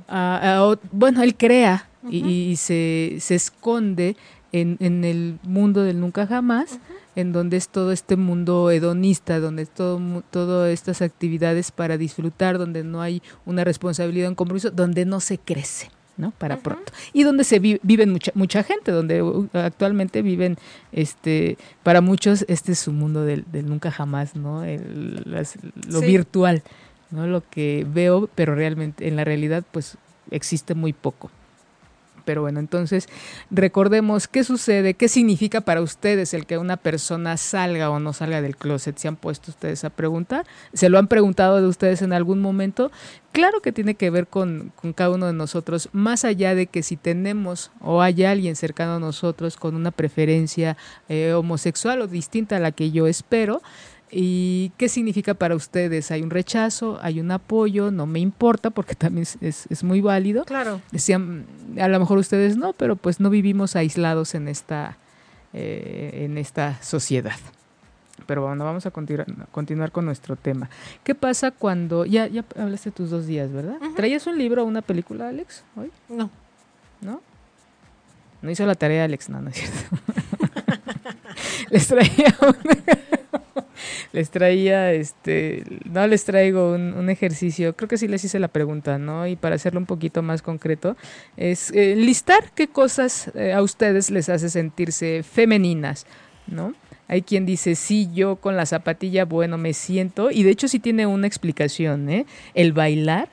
[0.08, 4.16] a- a- bueno, él crea y, y se, se esconde
[4.52, 6.80] en, en el mundo del nunca jamás,
[7.16, 10.00] en donde es todo este mundo hedonista, donde es todo
[10.32, 15.38] todas estas actividades para disfrutar, donde no hay una responsabilidad, un compromiso, donde no se
[15.38, 15.90] crece.
[16.16, 16.32] ¿no?
[16.32, 16.92] Para pronto.
[17.14, 20.58] Y donde se vi- viven mucha, mucha gente, donde uh, actualmente viven,
[20.92, 24.64] este, para muchos, este es su mundo del, del nunca jamás, ¿no?
[24.64, 25.58] El- las-
[25.88, 26.08] lo Sí.
[26.08, 26.64] virtual,
[27.12, 27.28] ¿no?
[27.28, 29.98] Lo que veo, pero realmente, en la realidad, pues
[30.32, 31.32] existe muy poco.
[32.28, 33.08] Pero bueno, entonces
[33.50, 38.42] recordemos qué sucede, qué significa para ustedes el que una persona salga o no salga
[38.42, 38.98] del closet.
[38.98, 40.46] ¿Se han puesto ustedes a preguntar?
[40.74, 42.92] ¿Se lo han preguntado de ustedes en algún momento?
[43.32, 46.84] Claro que tiene que ver con, con cada uno de nosotros, más allá de que
[46.84, 50.76] si tenemos o hay alguien cercano a nosotros con una preferencia
[51.08, 53.62] eh, homosexual o distinta a la que yo espero,
[54.10, 56.12] ¿Y qué significa para ustedes?
[56.12, 56.98] ¿Hay un rechazo?
[57.02, 57.92] ¿Hay un apoyo?
[57.92, 60.46] No me importa porque también es, es- es muy válido.
[60.46, 60.82] Claro.
[60.92, 61.46] Decían,
[61.80, 64.98] a lo mejor ustedes no, pero pues no vivimos aislados en esta,
[65.54, 67.36] eh, en esta sociedad.
[68.26, 70.70] Pero bueno, vamos a continuar, continuar con nuestro tema.
[71.04, 72.04] ¿Qué pasa cuando...
[72.06, 73.78] Ya, ya hablaste tus dos días, ¿verdad?
[73.96, 75.92] ¿Traías un libro o una película, Alex, hoy?
[76.10, 76.30] No.
[77.02, 77.22] ¿No?
[78.42, 79.98] No hizo la tarea, Alex, no, no es cierto.
[81.70, 83.17] les traía un-
[84.12, 88.98] les traía, este, no les traigo un, ejercicio, creo que sí les hice la pregunta,
[88.98, 89.28] ¿no?
[89.28, 90.98] Y para hacerlo un poquito más concreto,
[91.38, 96.06] es eh, listar qué cosas eh, a ustedes les hace sentirse femeninas,
[96.48, 96.74] ¿no?
[97.08, 100.80] Hay quien dice, sí, yo con la zapatilla, bueno, me siento, y de hecho sí
[100.80, 102.26] tiene una explicación, ¿eh?
[102.54, 103.30] El bailar.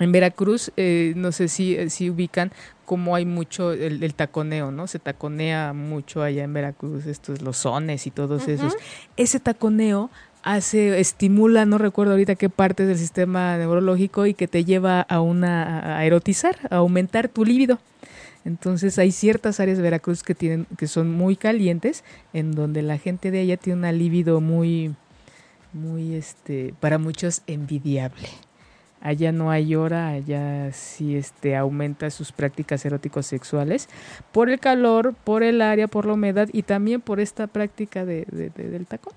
[0.00, 2.50] En Veracruz, eh, no sé si, si ubican
[2.84, 4.86] cómo hay mucho el, el taconeo, ¿no?
[4.86, 8.74] Se taconea mucho allá en Veracruz, estos los sones y todos esos.
[9.16, 10.10] Ese taconeo
[10.42, 15.20] hace, estimula, no recuerdo ahorita qué parte del sistema neurológico y que te lleva a
[15.20, 17.78] una a erotizar, a aumentar tu líbido.
[18.44, 22.04] Entonces hay ciertas áreas de Veracruz que tienen, que son muy calientes,
[22.34, 24.94] en donde la gente de allá tiene una libido muy,
[25.72, 28.28] muy este, para muchos envidiable.
[29.04, 33.88] Allá no hay hora, allá sí este, aumenta sus prácticas eróticos sexuales
[34.32, 38.24] por el calor, por el área, por la humedad y también por esta práctica de,
[38.32, 39.12] de- de- del tacón.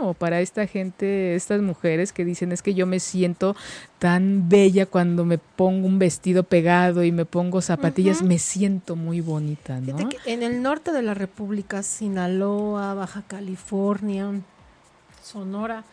[0.00, 3.54] O para esta gente, estas mujeres que dicen es que yo me siento
[4.00, 9.20] tan bella cuando me pongo un vestido pegado y me pongo zapatillas, me siento muy
[9.20, 9.96] bonita, ¿no?
[10.26, 14.32] En el norte de la República, Sinaloa, Baja California,
[15.22, 15.84] Sonora,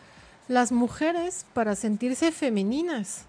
[0.50, 3.26] las mujeres para sentirse femeninas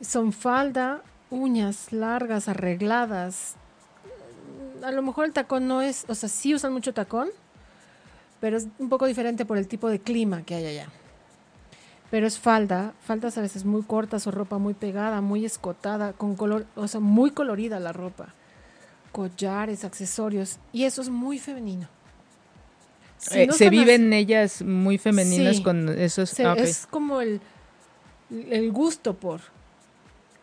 [0.00, 3.54] son falda, uñas largas, arregladas.
[4.82, 7.28] A lo mejor el tacón no es, o sea, sí usan mucho tacón,
[8.40, 10.88] pero es un poco diferente por el tipo de clima que hay allá.
[12.10, 16.34] Pero es falda, faldas a veces muy cortas o ropa muy pegada, muy escotada, con
[16.34, 18.34] color, o sea, muy colorida la ropa.
[19.12, 21.86] Collares, accesorios, y eso es muy femenino.
[23.32, 25.62] Eh, no se viven ellas muy femeninas Sí.
[25.62, 26.30] con esos...
[26.30, 26.54] se- ah.
[26.56, 27.40] Es como el,
[28.30, 29.40] el gusto por.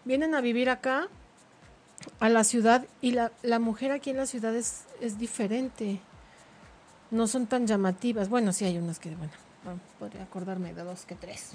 [0.03, 1.07] Vienen a vivir acá,
[2.19, 5.99] a la ciudad, y la, la mujer aquí en la ciudad es, es diferente.
[7.11, 8.29] No son tan llamativas.
[8.29, 9.31] Bueno, sí hay unas que, bueno,
[9.63, 11.51] no, podría acordarme de dos que tres.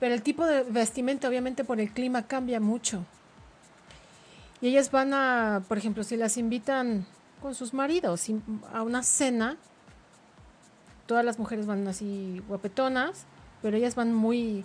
[0.00, 3.04] Pero el tipo de vestimenta, obviamente, por el clima cambia mucho.
[4.62, 7.06] Y ellas van a, por ejemplo, si las invitan
[7.42, 8.26] con sus maridos
[8.72, 9.56] a una cena,
[11.10, 13.24] todas las mujeres van así guapetonas,
[13.62, 14.64] pero ellas van muy,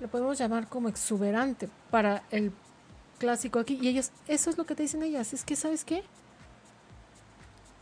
[0.00, 2.50] lo podemos llamar como exuberante para el
[3.20, 3.78] clásico aquí.
[3.80, 6.02] Y ellas, eso es lo que te dicen ellas, es que, ¿sabes qué?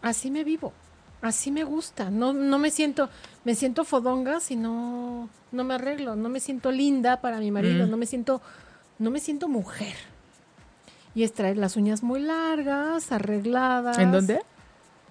[0.02, 0.74] Así me vivo,
[1.22, 3.08] así me gusta, no, no me siento,
[3.44, 7.86] me siento fodonga si no, no me arreglo, no me siento linda para mi marido,
[7.86, 7.90] Mm.
[7.90, 8.42] no me siento,
[8.98, 9.94] no me siento mujer.
[11.14, 13.96] Y es traer las uñas muy largas, arregladas.
[13.98, 14.40] ¿En dónde?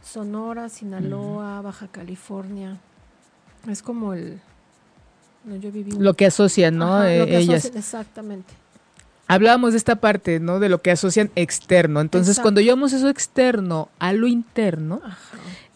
[0.03, 2.77] Sonora, Sinaloa, Baja California.
[3.67, 4.39] Es como el.
[5.43, 5.91] No, yo viví.
[5.91, 6.95] Lo que asocian, ¿no?
[6.95, 7.59] Ajá, lo que ellas.
[7.65, 8.53] asocian, exactamente.
[9.27, 10.59] Hablábamos de esta parte, ¿no?
[10.59, 12.01] De lo que asocian externo.
[12.01, 12.45] Entonces, Exacto.
[12.45, 15.01] cuando llevamos eso externo a lo interno,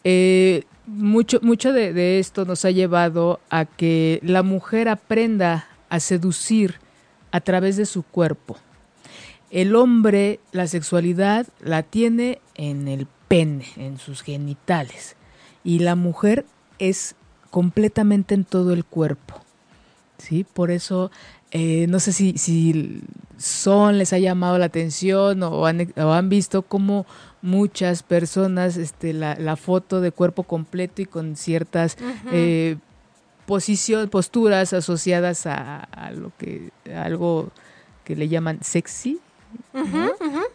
[0.03, 5.99] eh, mucho, mucho de, de esto nos ha llevado a que la mujer aprenda a
[5.99, 6.79] seducir
[7.31, 8.57] a través de su cuerpo.
[9.51, 15.15] El hombre, la sexualidad la tiene en el pene, en sus genitales.
[15.63, 16.45] Y la mujer
[16.77, 17.15] es
[17.49, 19.41] completamente en todo el cuerpo.
[20.19, 20.43] ¿sí?
[20.43, 21.09] Por eso,
[21.49, 23.01] eh, no sé si, si
[23.39, 27.07] son, les ha llamado la atención o han, o han visto cómo
[27.41, 31.97] muchas personas este, la, la, foto de cuerpo completo y con ciertas
[32.31, 32.77] eh,
[33.47, 37.49] posición, posturas asociadas a, a, lo que a algo
[38.03, 39.19] que le llaman sexy,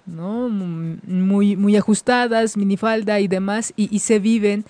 [0.07, 0.49] ¿no?
[0.49, 4.65] Muy, muy ajustadas, minifalda y demás, y, y se viven.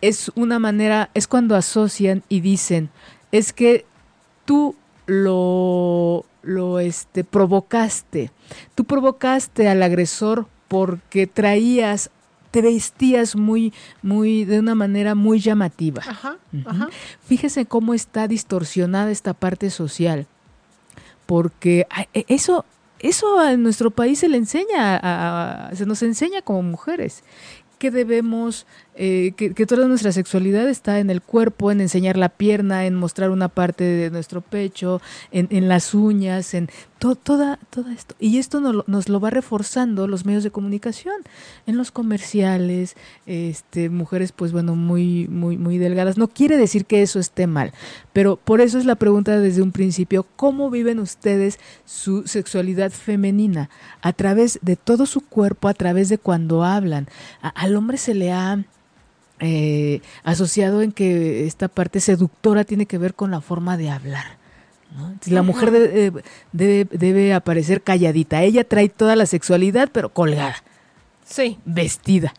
[0.00, 2.90] Es una manera, es cuando asocian y dicen,
[3.32, 3.84] es que
[4.44, 4.74] tú
[5.06, 8.30] lo, lo este, provocaste,
[8.74, 12.10] tú provocaste al agresor porque traías
[12.50, 16.02] te vestías muy, muy, de una manera muy llamativa.
[16.06, 16.36] Ajá,
[16.66, 16.88] ajá.
[17.24, 20.26] Fíjese cómo está distorsionada esta parte social,
[21.26, 22.64] porque e, eso,
[23.00, 27.24] eso a nuestro país se le enseña, a, se nos enseña como mujeres
[27.78, 28.66] que debemos,
[29.02, 32.94] eh, que, que, toda nuestra sexualidad está en el cuerpo, en enseñar la pierna, en
[32.94, 35.00] mostrar una parte de nuestro pecho,
[35.32, 38.14] en, en las uñas, en to, toda, todo esto.
[38.20, 41.14] Y esto nos, nos, lo va reforzando los medios de comunicación,
[41.66, 42.94] en los comerciales,
[43.24, 46.18] este, mujeres pues bueno, muy, muy, muy delgadas.
[46.18, 47.72] No quiere decir que eso esté mal,
[48.12, 53.70] pero por eso es la pregunta desde un principio, ¿cómo viven ustedes su sexualidad femenina?
[54.02, 57.08] A través de todo su cuerpo, a través de cuando hablan.
[57.40, 58.62] Al hombre se le ha
[59.40, 64.38] eh, asociado en que esta parte seductora tiene que ver con la forma de hablar.
[64.96, 65.14] ¿no?
[65.26, 66.22] La mujer debe,
[66.52, 68.42] debe, debe, aparecer calladita.
[68.42, 70.56] Ella trae toda la sexualidad, pero colgada.
[71.24, 71.58] Sí.
[71.64, 72.34] Vestida.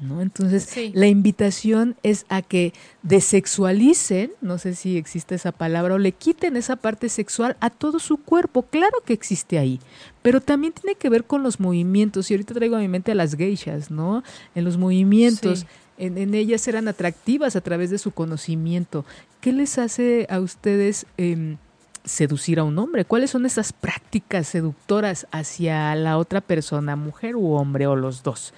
[0.00, 0.22] ¿no?
[0.22, 0.92] Entonces, sí.
[0.94, 2.72] la invitación es a que
[3.02, 7.98] desexualicen, no sé si existe esa palabra, o le quiten esa parte sexual a todo
[7.98, 8.62] su cuerpo.
[8.62, 9.80] Claro que existe ahí,
[10.22, 12.30] pero también tiene que ver con los movimientos.
[12.30, 14.22] Y ahorita traigo a mi mente a las geishas, ¿no?
[14.54, 15.60] En los movimientos.
[15.60, 15.66] Sí.
[15.98, 19.04] En, ellas eran atractivas a través de su conocimiento.
[19.40, 21.56] ¿Qué les hace a ustedes eh,
[22.04, 23.04] seducir a un hombre?
[23.04, 28.54] ¿Cuáles son esas prácticas seductoras hacia la otra persona, mujer u hombre o los dos?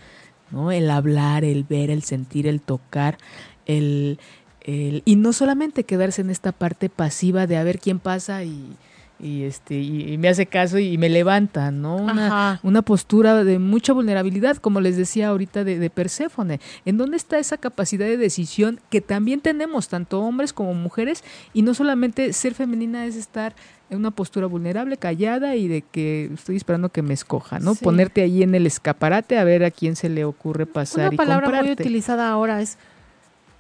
[0.51, 0.71] ¿no?
[0.71, 3.19] El hablar, el ver, el sentir, el tocar,
[3.67, 4.19] el,
[4.61, 8.77] el, y no solamente quedarse en esta parte pasiva de a ver quién pasa y,
[9.23, 11.97] y este y, y, me hace caso y, me levanta, ¿no?
[11.97, 16.61] Una, una, postura de mucha vulnerabilidad, como les decía ahorita de, de Perséfone.
[16.85, 21.23] ¿En dónde está esa capacidad de decisión que también tenemos, tanto hombres como mujeres?
[21.53, 23.55] Y no solamente ser femenina es estar
[23.91, 27.75] en una postura vulnerable, callada y de que estoy esperando que me escoja, ¿no?
[27.75, 27.85] Sí.
[27.85, 31.17] Ponerte ahí en el escaparate a ver a quién se le ocurre pasar una y
[31.17, 31.67] palabra comprarte.
[31.67, 32.79] muy utilizada ahora es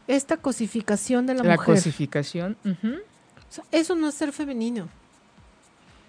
[0.07, 1.75] esta cosificación de la, la mujer.
[1.75, 2.57] cosificación.
[2.65, 2.99] Uh -huh.
[2.99, 4.89] o sea, eso no es ser femenino.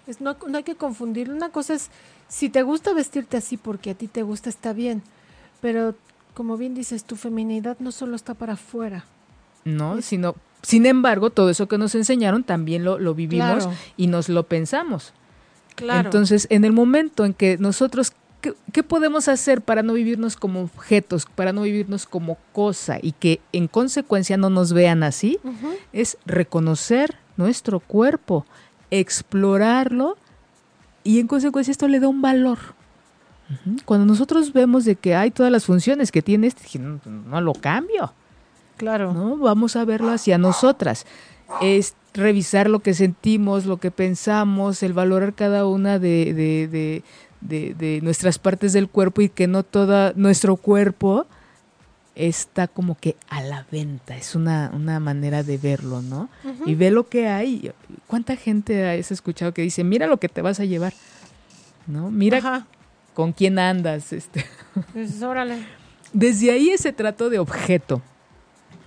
[0.06, 1.30] Es, no, no hay que confundir.
[1.30, 1.90] Una cosa es,
[2.28, 5.02] si te gusta vestirte así porque a ti te gusta, está bien.
[5.60, 5.94] Pero,
[6.34, 9.04] como bien dices, tu feminidad no solo está para afuera.
[9.64, 13.72] No, es, sino sin embargo, todo eso que nos enseñaron también lo, lo vivimos Claro.
[13.96, 15.12] y nos lo pensamos.
[15.74, 16.06] Claro.
[16.08, 20.60] Entonces, en el momento en que nosotros, ¿qué, qué podemos hacer para no vivirnos como
[20.62, 25.38] objetos, para no vivirnos como cosa y que en consecuencia no nos vean así?
[25.42, 25.76] uh -huh.
[25.92, 28.46] Es reconocer nuestro cuerpo,
[28.92, 30.18] explorarlo
[31.02, 32.58] y en consecuencia esto le da un valor.
[33.84, 37.54] Cuando nosotros vemos de que hay todas las funciones que tiene este, no, no lo
[37.54, 38.12] cambio.
[38.76, 39.12] Claro.
[39.12, 39.36] ¿no?
[39.36, 41.06] Vamos a verlo hacia nosotras.
[41.60, 47.02] Es revisar lo que sentimos, lo que pensamos, el valorar cada una de, de, de,
[47.40, 51.26] de, de nuestras partes del cuerpo y que no todo nuestro cuerpo
[52.14, 54.16] está como que a la venta.
[54.16, 56.28] Es una, una manera de verlo, ¿no?
[56.44, 56.62] Uh -huh.
[56.66, 57.72] Y ve lo que hay.
[58.06, 60.92] ¿Cuánta gente has escuchado que dice, mira lo que te vas a llevar?
[61.86, 62.10] ¿No?
[62.10, 62.66] Mira Ajá.
[63.14, 64.12] con quién andas.
[64.12, 64.44] Este.
[64.94, 65.66] Pues, órale.
[66.14, 68.00] Desde ahí ese trato de objeto.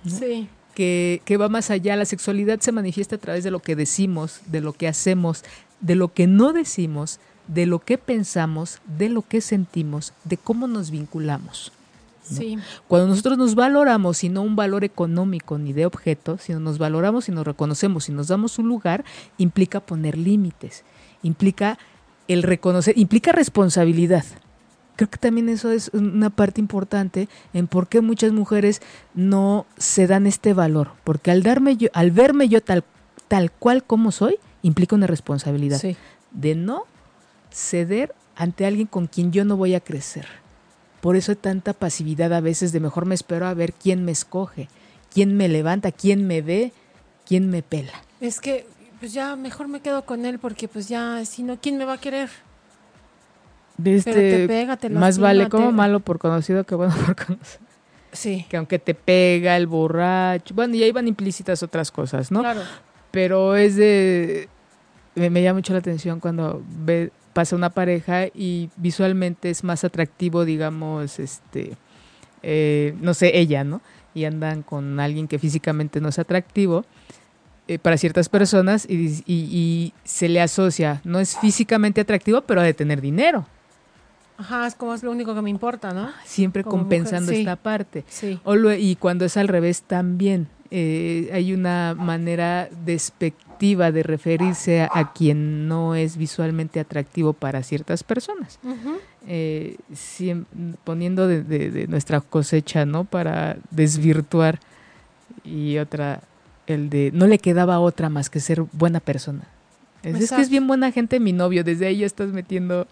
[0.02, 0.10] ¿no?
[0.10, 0.48] Sí.
[0.74, 1.94] Que, que, va más allá.
[1.94, 5.44] La sexualidad se manifiesta a través de lo que decimos, de lo que hacemos,
[5.80, 10.66] de lo que no decimos, de lo que pensamos, de lo que sentimos, de cómo
[10.66, 11.72] nos vinculamos.
[12.30, 12.36] ¿No?
[12.36, 12.58] Sí.
[12.88, 17.28] Cuando nosotros nos valoramos y no un valor económico ni de objeto, sino nos valoramos
[17.28, 19.04] y nos reconocemos y nos damos un lugar,
[19.38, 20.84] implica poner límites,
[21.22, 21.78] implica
[22.28, 24.24] el reconocer, implica responsabilidad.
[24.96, 28.80] Creo que también eso es una parte importante en por qué muchas mujeres
[29.14, 32.82] no se dan este valor, porque al darme yo, al verme yo tal
[33.28, 35.96] tal cual como soy, implica una responsabilidad sí.
[36.30, 36.84] de no
[37.50, 40.26] ceder ante alguien con quien yo no voy a crecer.
[41.06, 44.10] Por eso hay tanta pasividad a veces de mejor me espero a ver quién me
[44.10, 44.68] escoge,
[45.14, 46.72] quién me levanta, quién me ve,
[47.24, 47.92] quién me pela.
[48.20, 48.66] Es que
[48.98, 51.92] pues ya mejor me quedo con él porque pues ya si no quién me va
[51.92, 52.28] a querer.
[53.84, 57.64] Este, Pero te pega, te más vale como malo por conocido que bueno por conocido.
[58.10, 58.44] Sí.
[58.48, 62.40] Que aunque te pega el borracho, bueno, y ahí van implícitas otras cosas, ¿no?
[62.40, 62.62] Claro.
[63.12, 64.48] pero es de...
[65.14, 69.84] Me, me llama mucho la atención cuando ve, pasa una pareja y visualmente es más
[69.84, 71.76] atractivo, digamos, este,
[72.42, 73.82] eh, no sé, ella, ¿no?
[74.14, 76.86] Y andan con alguien que físicamente no es atractivo
[77.68, 82.62] eh, para ciertas personas y, y- y se le asocia, no es físicamente atractivo, pero
[82.62, 83.44] ha de tener dinero,
[84.38, 86.10] Ajá, es como es lo único que me importa, ¿no?
[86.24, 87.40] siempre Como compensando mujer, sí.
[87.42, 88.04] esta parte.
[88.08, 88.40] Sí.
[88.44, 90.48] O lue- y cuando es al revés también.
[90.70, 97.62] Eh, hay una manera despectiva de referirse a, a quien no es visualmente atractivo para
[97.62, 98.58] ciertas personas.
[99.28, 99.76] Eh,
[100.84, 103.04] poniendo de, de- de nuestra cosecha, ¿no?
[103.04, 104.60] Para desvirtuar.
[105.44, 106.20] Y otra,
[106.66, 109.42] el de no le quedaba otra más que ser buena persona.
[110.02, 112.86] Es, es que es bien buena gente mi novio, desde ahí ya estás metiendo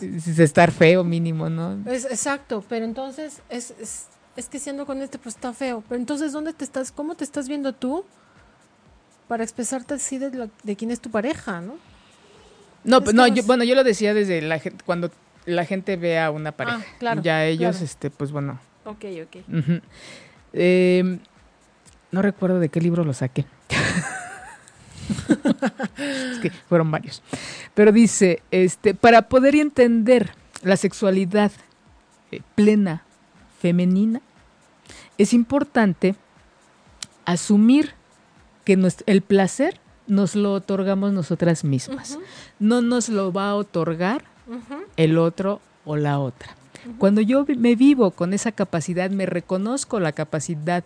[0.00, 1.78] eh, estar feo mínimo, ¿no?
[1.90, 5.82] Es, exacto, pero entonces es, es, es que siendo con este pues está feo.
[5.88, 8.04] Pero entonces, ¿dónde te estás, cómo te estás viendo tú
[9.28, 11.76] para expresarte así de, quién es tu pareja, ¿no?
[12.84, 15.10] No, Es pues, no, yo, bueno, yo lo decía desde la gente, cuando
[15.44, 16.78] la gente ve a una pareja.
[16.80, 17.84] Ah, claro, Ya ellos, claro.
[17.84, 18.60] este, pues bueno.
[18.84, 19.36] Ok, ok.
[20.52, 21.18] Eh,
[22.12, 23.46] no recuerdo de qué libro lo saqué.
[26.08, 27.22] es que fueron varios.
[27.74, 30.32] Pero dice, este, para poder entender
[30.62, 31.50] la sexualidad
[32.30, 33.04] eh, plena
[33.60, 34.20] femenina,
[35.18, 36.14] es importante
[37.24, 37.92] asumir
[38.64, 42.18] que el placer nos lo otorgamos nosotras mismas.
[42.58, 44.24] No nos lo va a otorgar
[44.96, 46.54] el otro o la otra.
[46.98, 50.84] Cuando yo me vivo con esa capacidad, me reconozco la capacidad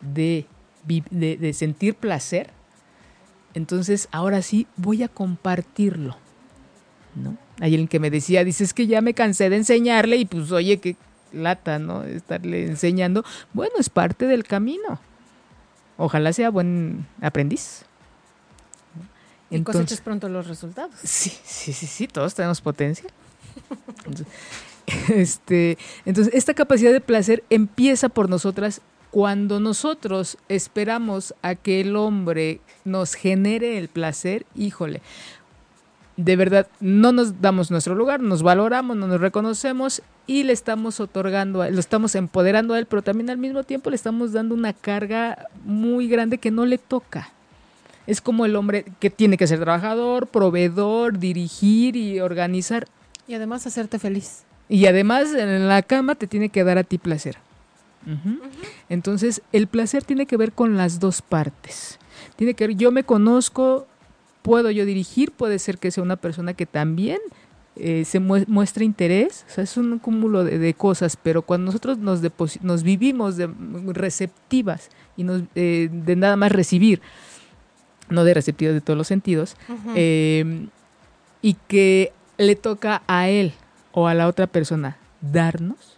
[0.00, 0.46] de,
[0.84, 2.50] vi- de- de sentir placer,
[3.54, 6.16] entonces ahora sí voy a compartirlo.
[7.16, 7.36] ¿no?
[7.58, 10.52] Hay alguien que me decía, dice, es que ya me cansé de enseñarle y pues
[10.52, 10.94] oye, qué
[11.32, 12.04] lata, ¿no?
[12.04, 13.24] Estarle enseñando.
[13.52, 15.00] Bueno, es parte del camino.
[15.96, 17.84] Ojalá sea buen aprendiz.
[19.50, 20.94] Y coseches pronto los resultados.
[21.02, 23.10] Sí, sí, sí, sí, todos tenemos potencia.
[24.06, 24.26] Entonces,
[25.08, 31.96] este, entonces, esta capacidad de placer empieza por nosotras cuando nosotros esperamos a que el
[31.96, 35.02] hombre nos genere el placer, híjole,
[36.24, 41.00] de verdad no nos damos nuestro lugar, nos valoramos, no nos reconocemos y le estamos
[41.00, 44.72] otorgando, lo estamos empoderando a él, pero también al mismo tiempo le estamos dando una
[44.72, 47.30] carga muy grande que no le toca.
[48.06, 52.86] Es como el hombre que tiene que ser trabajador, proveedor, dirigir y organizar.
[53.28, 54.42] Y además hacerte feliz.
[54.68, 57.36] Y además en la cama te tiene que dar a ti placer.
[58.88, 61.98] Entonces, el placer tiene que ver con las dos partes.
[62.36, 63.86] Tiene que ver, yo me conozco,
[64.42, 67.18] puedo yo dirigir, puede ser que sea una persona que también
[67.76, 71.66] eh, se mue- muestre interés, o sea, es un cúmulo de, de cosas, pero cuando
[71.66, 72.20] nosotros nos,
[72.62, 73.48] nos vivimos de,
[73.92, 77.00] receptivas y nos, eh, de nada más recibir,
[78.08, 79.56] no de receptivas de todos los sentidos,
[79.94, 80.66] eh,
[81.42, 83.52] y que le toca a él
[83.92, 85.96] o a la otra persona darnos,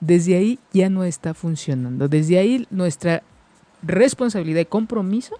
[0.00, 2.08] desde ahí ya no está funcionando.
[2.08, 3.22] Desde ahí nuestra
[3.82, 5.36] responsabilidad y compromiso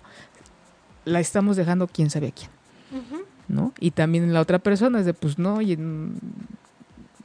[1.08, 2.50] la estamos dejando quién sabe a quién.
[3.48, 3.72] ¿No?
[3.80, 6.12] Y también la otra persona es de, pues no, mm,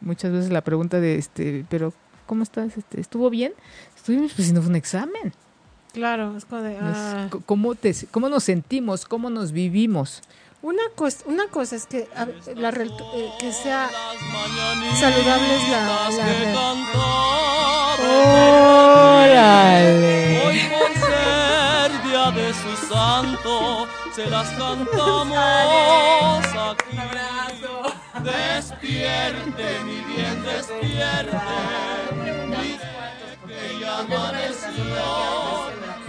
[0.01, 1.93] muchas veces la pregunta de, este, pero
[2.25, 2.77] ¿cómo estás?
[2.77, 3.51] Este, ¿Estuvo bien?
[3.95, 5.33] Estuvimos, pues si no fue un examen.
[5.93, 6.77] Claro, es como de...
[6.81, 7.27] Ah.
[7.45, 9.05] ¿Cómo, te, ¿Cómo nos sentimos?
[9.05, 10.21] ¿Cómo nos vivimos?
[10.61, 12.25] Una, cosa, una cosa es que, a
[12.55, 13.89] la, eh, que sea
[14.97, 16.09] saludable es la...
[16.09, 16.53] la re-
[19.23, 20.41] ¡Órale!
[22.31, 26.97] De su santo, se las cantamos aquí.
[28.23, 31.37] Despierte, mi bien, despierte.
[32.47, 32.79] Mire
[33.45, 35.03] que ya amaneció,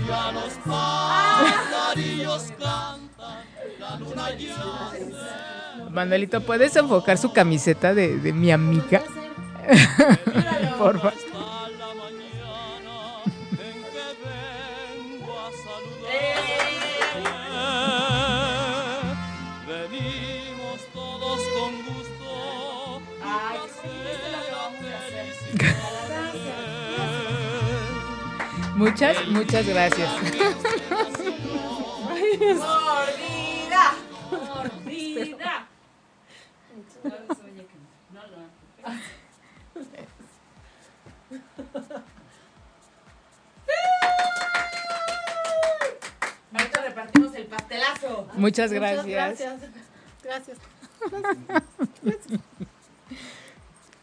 [0.07, 3.45] ya los pajarillos cantan,
[3.81, 9.03] la luna ya se Manuelito, ¿puedes enfocar su camiseta de, de mi amiga?
[10.79, 11.34] Por favor.
[28.85, 30.11] Muchas, muchas gracias.
[46.53, 48.29] Ahorita repartimos el pastelazo.
[48.35, 49.07] Muchas Muchas gracias.
[49.07, 49.61] gracias.
[50.23, 50.59] Gracias.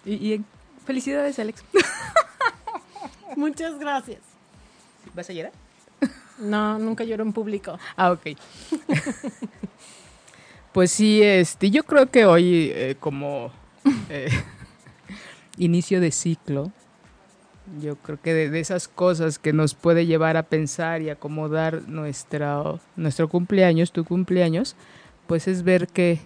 [0.06, 0.44] Y, y
[0.88, 1.64] felicidades, Alex.
[3.36, 4.31] Muchas gracias.
[5.14, 5.52] ¿Vas a llorar?
[6.40, 7.78] No, nunca lloro en público.
[7.96, 8.38] Ah, ok.
[10.74, 13.52] pues sí, este, yo creo que hoy eh, como
[14.10, 14.30] eh,
[15.58, 16.72] inicio de ciclo,
[17.80, 21.88] yo creo que de, de esas cosas que nos puede llevar a pensar y acomodar
[21.88, 22.64] nuestra,
[22.96, 24.76] nuestro cumpleaños, tu cumpleaños,
[25.28, 26.20] pues es ver que,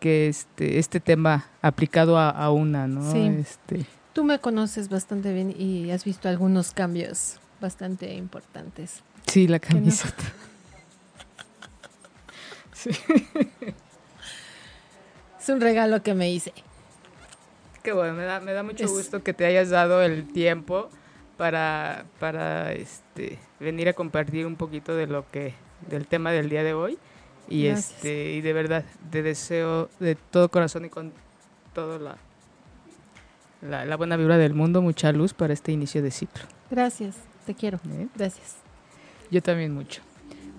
[0.00, 3.12] que este, este tema aplicado a, a una, ¿no?
[3.12, 3.26] Sí.
[3.38, 9.02] Este, Tú me conoces bastante bien y has visto algunos cambios bastante importantes.
[9.26, 9.62] sí, la no?
[9.66, 10.22] camiseta.
[15.40, 16.52] Es un regalo que me hice.
[17.82, 20.88] Qué bueno, me da, me da mucho Es- gusto que te hayas dado el tiempo
[21.36, 25.54] para, para este, venir a compartir un poquito de lo que,
[25.88, 26.96] del tema del día de hoy.
[27.48, 27.96] Y Gracias.
[27.96, 31.12] este, y de verdad, te deseo de todo corazón y con
[31.74, 32.16] toda la,
[33.62, 36.44] la, la buena vibra del mundo, mucha luz para este inicio de ciclo.
[36.70, 37.78] Gracias, te quiero.
[37.90, 38.08] ¿eh?
[38.14, 38.56] Gracias.
[39.30, 40.02] Yo también mucho.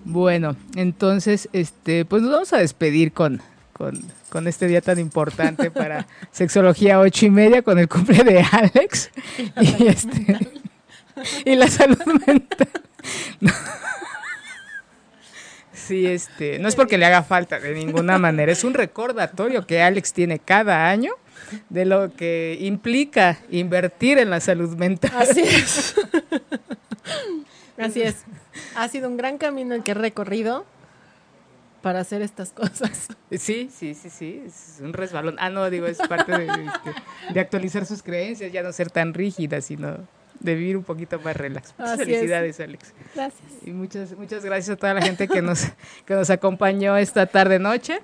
[0.04, 3.40] Bueno, entonces, este, pues nos vamos a despedir con,
[3.72, 8.42] con, con este día tan importante para Sexología ocho y media con el cumple de
[8.42, 9.10] Alex
[9.60, 10.38] y, este,
[11.44, 12.68] y la salud mental.
[13.40, 13.52] No.
[15.72, 19.82] Sí, este, no es porque le haga falta de ninguna manera, es un recordatorio que
[19.82, 21.12] Alex tiene cada año
[21.68, 25.12] de lo que implica invertir en la salud mental.
[25.16, 25.94] Así es.
[27.78, 28.24] Así es.
[28.76, 30.64] Ha sido un gran camino el que he recorrido
[31.82, 33.08] para hacer estas cosas.
[33.30, 35.36] Sí, sí, sí, sí, es un resbalón.
[35.38, 39.12] Ah, no, digo, es parte de, este, de actualizar sus creencias, ya no ser tan
[39.12, 39.98] rígida, sino
[40.40, 41.74] de vivir un poquito más relax.
[41.76, 42.08] Muchas Así es.
[42.08, 42.94] felicidades, Alex.
[43.14, 43.42] Gracias.
[43.64, 45.66] Y muchas, muchas gracias a toda la gente que nos,
[46.06, 48.00] que nos acompañó esta tarde noche.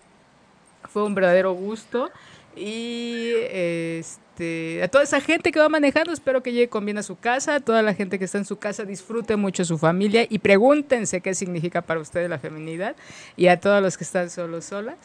[0.89, 2.11] Fue un verdadero gusto.
[2.57, 7.03] Y este, a toda esa gente que va manejando, espero que llegue con bien a
[7.03, 7.57] su casa.
[7.57, 11.21] A toda la gente que está en su casa, disfrute mucho su familia y pregúntense
[11.21, 12.97] qué significa para ustedes la feminidad.
[13.37, 14.97] Y a todos los que están solos, solas,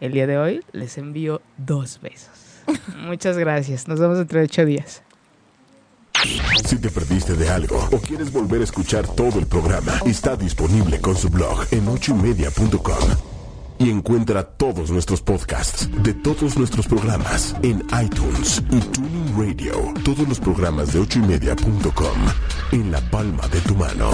[0.00, 2.62] el día de hoy les envío dos besos.
[2.96, 3.88] Muchas gracias.
[3.88, 5.02] Nos vemos dentro de ocho días.
[6.64, 11.00] Si te perdiste de algo o quieres volver a escuchar todo el programa, está disponible
[11.00, 13.35] con su blog en ochoymedia.com.
[13.78, 19.94] Y encuentra todos nuestros podcasts de todos nuestros programas en iTunes y Tuning Radio.
[20.04, 22.18] Todos los programas de ochoymedia.com
[22.72, 24.10] en la palma de tu mano.